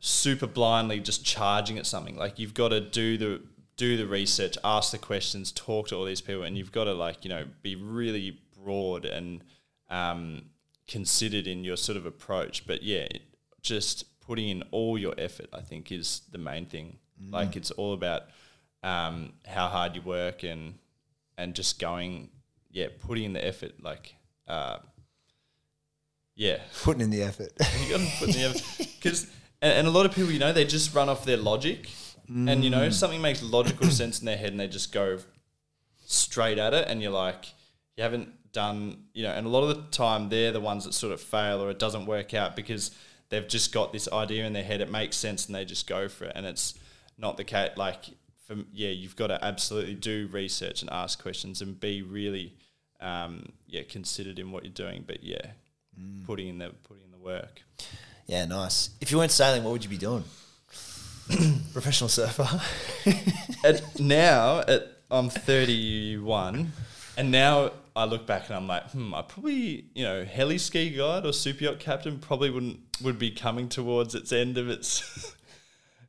[0.00, 2.16] super blindly just charging at something.
[2.16, 3.42] Like you've got to do the
[3.76, 6.92] do the research, ask the questions, talk to all these people, and you've got to
[6.92, 9.40] like you know be really broad and
[9.88, 10.46] um,
[10.88, 12.66] considered in your sort of approach.
[12.66, 13.22] But yeah, it-
[13.62, 16.98] just putting in all your effort, I think, is the main thing.
[17.30, 18.24] Like it's all about
[18.86, 20.74] um, how hard you work and
[21.36, 22.30] and just going,
[22.70, 23.82] yeah, putting in the effort.
[23.82, 24.14] Like,
[24.46, 24.78] uh,
[26.34, 27.52] yeah, Putting in the effort.
[27.84, 29.24] you got to put in the effort because
[29.60, 31.90] and, and a lot of people, you know, they just run off their logic,
[32.28, 35.18] and you know, something makes logical sense in their head, and they just go
[36.04, 37.46] straight at it, and you're like,
[37.96, 40.94] you haven't done, you know, and a lot of the time they're the ones that
[40.94, 42.90] sort of fail or it doesn't work out because
[43.28, 46.08] they've just got this idea in their head, it makes sense, and they just go
[46.08, 46.74] for it, and it's
[47.18, 47.70] not the case.
[47.76, 48.04] Like,
[48.46, 52.54] for, yeah, you've got to absolutely do research and ask questions and be really,
[53.00, 55.04] um, yeah, considered in what you're doing.
[55.06, 55.46] But yeah,
[56.26, 57.62] putting in the putting in the work.
[58.26, 58.90] Yeah, nice.
[59.00, 60.24] If you weren't sailing, what would you be doing?
[61.72, 62.60] Professional surfer.
[63.64, 66.72] at now at I'm 31,
[67.16, 70.90] and now I look back and I'm like, hmm, I probably you know heli ski
[70.90, 75.34] guide or super yacht captain probably wouldn't would be coming towards its end of its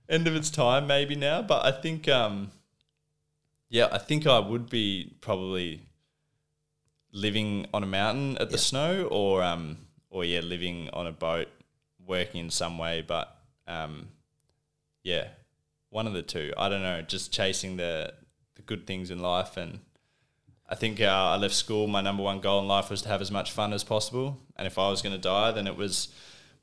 [0.10, 2.52] end of its time maybe now, but I think um
[3.70, 5.82] yeah I think I would be probably
[7.12, 8.62] living on a mountain at the Yeah.
[8.62, 9.78] snow or um
[10.10, 11.48] or yeah living on a boat
[12.06, 13.38] working in some way, but
[13.68, 14.10] um
[15.04, 15.28] yeah,
[15.90, 16.54] one of the two.
[16.58, 18.14] I don't know, just chasing the
[18.56, 19.80] the good things in life, and
[20.68, 21.88] I think uh, I left school.
[21.88, 24.68] My number one goal in life was to have as much fun as possible, and
[24.68, 26.10] if I was going to die, then it was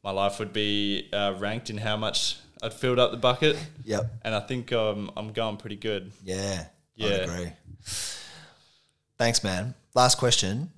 [0.02, 4.10] my life would be uh, ranked in how much I'd filled up the bucket, yep.
[4.22, 6.12] and I think um, I'm going pretty good.
[6.24, 6.64] Yeah.
[6.98, 7.52] I agree.
[9.18, 9.74] Thanks, man.
[9.94, 10.70] Last question,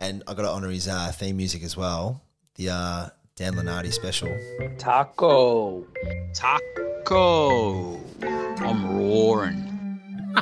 [0.00, 2.22] and I got to honor his uh, theme music as well.
[2.54, 4.34] The uh, Dan Lenardi special.
[4.78, 5.86] Taco.
[6.32, 8.00] Taco.
[8.22, 10.00] I'm roaring.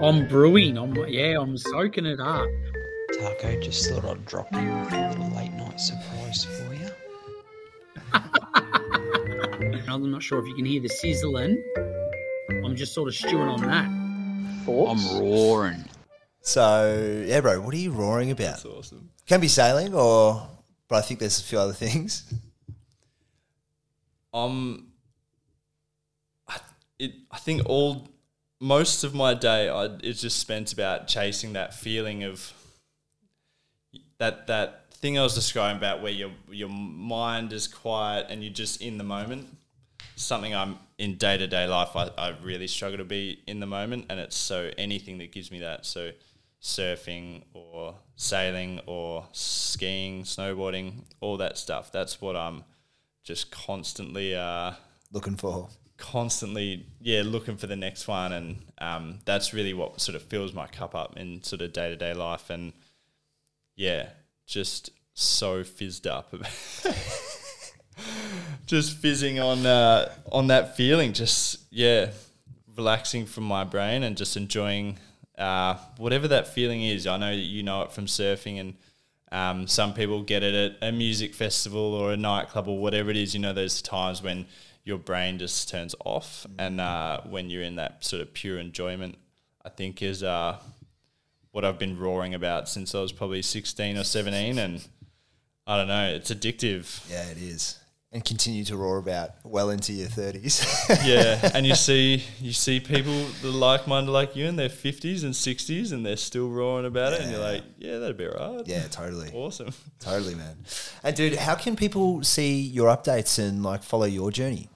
[0.00, 0.78] I'm brewing.
[0.78, 1.40] I'm yeah.
[1.40, 2.46] I'm soaking it up.
[3.18, 6.88] Taco, just thought I'd drop in with a little late night surprise for you.
[9.92, 11.62] I'm not sure if you can hear the sizzling.
[12.64, 13.84] I'm just sort of stewing on that.
[13.84, 15.84] I'm roaring.
[16.40, 18.62] So, yeah, bro, what are you roaring about?
[18.62, 19.10] That's awesome.
[19.26, 20.48] Can be sailing, or,
[20.88, 22.32] but I think there's a few other things.
[24.32, 24.88] Um,
[26.48, 26.56] I
[26.98, 28.08] it I think all
[28.60, 32.54] most of my day I it's just spent about chasing that feeling of
[34.16, 38.54] that that thing I was describing about where your your mind is quiet and you're
[38.54, 39.54] just in the moment.
[40.16, 41.96] Something I'm in day to day life.
[41.96, 45.50] I, I really struggle to be in the moment, and it's so anything that gives
[45.50, 45.84] me that.
[45.86, 46.12] So
[46.60, 51.90] surfing or sailing or skiing, snowboarding, all that stuff.
[51.90, 52.64] That's what I'm
[53.24, 54.72] just constantly uh,
[55.12, 55.68] Looking for.
[55.98, 60.52] constantly yeah looking for the next one and um, that's really what sort of fills
[60.52, 62.72] my cup up in sort of day-to-day life and
[63.76, 64.08] yeah
[64.46, 66.34] just so fizzed up
[68.72, 72.10] just fizzing on uh, on that feeling just yeah
[72.76, 74.98] relaxing from my brain and just enjoying
[75.36, 78.74] uh, whatever that feeling is i know that you know it from surfing and
[79.30, 83.16] um, some people get it at a music festival or a nightclub or whatever it
[83.16, 83.32] is.
[83.32, 84.44] You know, there's times when
[84.84, 89.16] your brain just turns off, and uh, when you're in that sort of pure enjoyment,
[89.64, 90.58] I think is uh,
[91.50, 94.86] what I've been roaring about since I was probably 16 or 17, and
[95.66, 97.10] I don't know, it's addictive.
[97.10, 97.78] Yeah, it is.
[98.14, 100.62] And continue to roar about well into your 30s.
[101.06, 105.24] yeah, and you see you see people that are like-minded like you in their 50s
[105.24, 108.62] and 60s, and they're still roaring about it, and you're like, yeah, that'd be right.
[108.66, 109.30] yeah, totally.
[109.34, 109.72] awesome.
[109.98, 110.58] Totally, man.
[111.02, 114.68] And, dude, how can people see your updates and, like, follow your journey?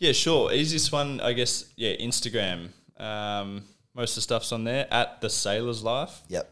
[0.00, 0.52] Yeah, sure.
[0.52, 1.72] Easiest one, I guess.
[1.76, 2.70] Yeah, Instagram.
[2.98, 3.62] Um,
[3.94, 6.22] most of the stuff's on there at the Sailor's Life.
[6.28, 6.50] Yep.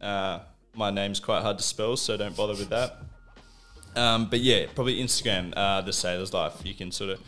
[0.00, 0.38] Uh,
[0.76, 2.96] my name's quite hard to spell, so don't bother with that.
[3.96, 6.64] Um, but yeah, probably Instagram, uh, the Sailor's Life.
[6.64, 7.20] You can sort of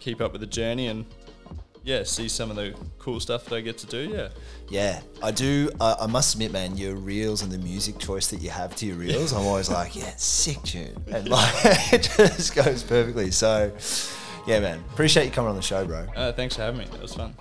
[0.00, 1.04] keep up with the journey and
[1.84, 4.08] yeah, see some of the cool stuff that I get to do.
[4.08, 4.28] Yeah,
[4.70, 5.70] Yeah, I do.
[5.80, 8.86] I I must admit, man, your reels and the music choice that you have to
[8.86, 11.54] your reels, I'm always like, yeah, sick tune, and like
[11.92, 13.30] it just goes perfectly.
[13.30, 13.70] So,
[14.46, 16.06] yeah, man, appreciate you coming on the show, bro.
[16.16, 16.86] uh, thanks for having me.
[16.86, 17.34] That was fun.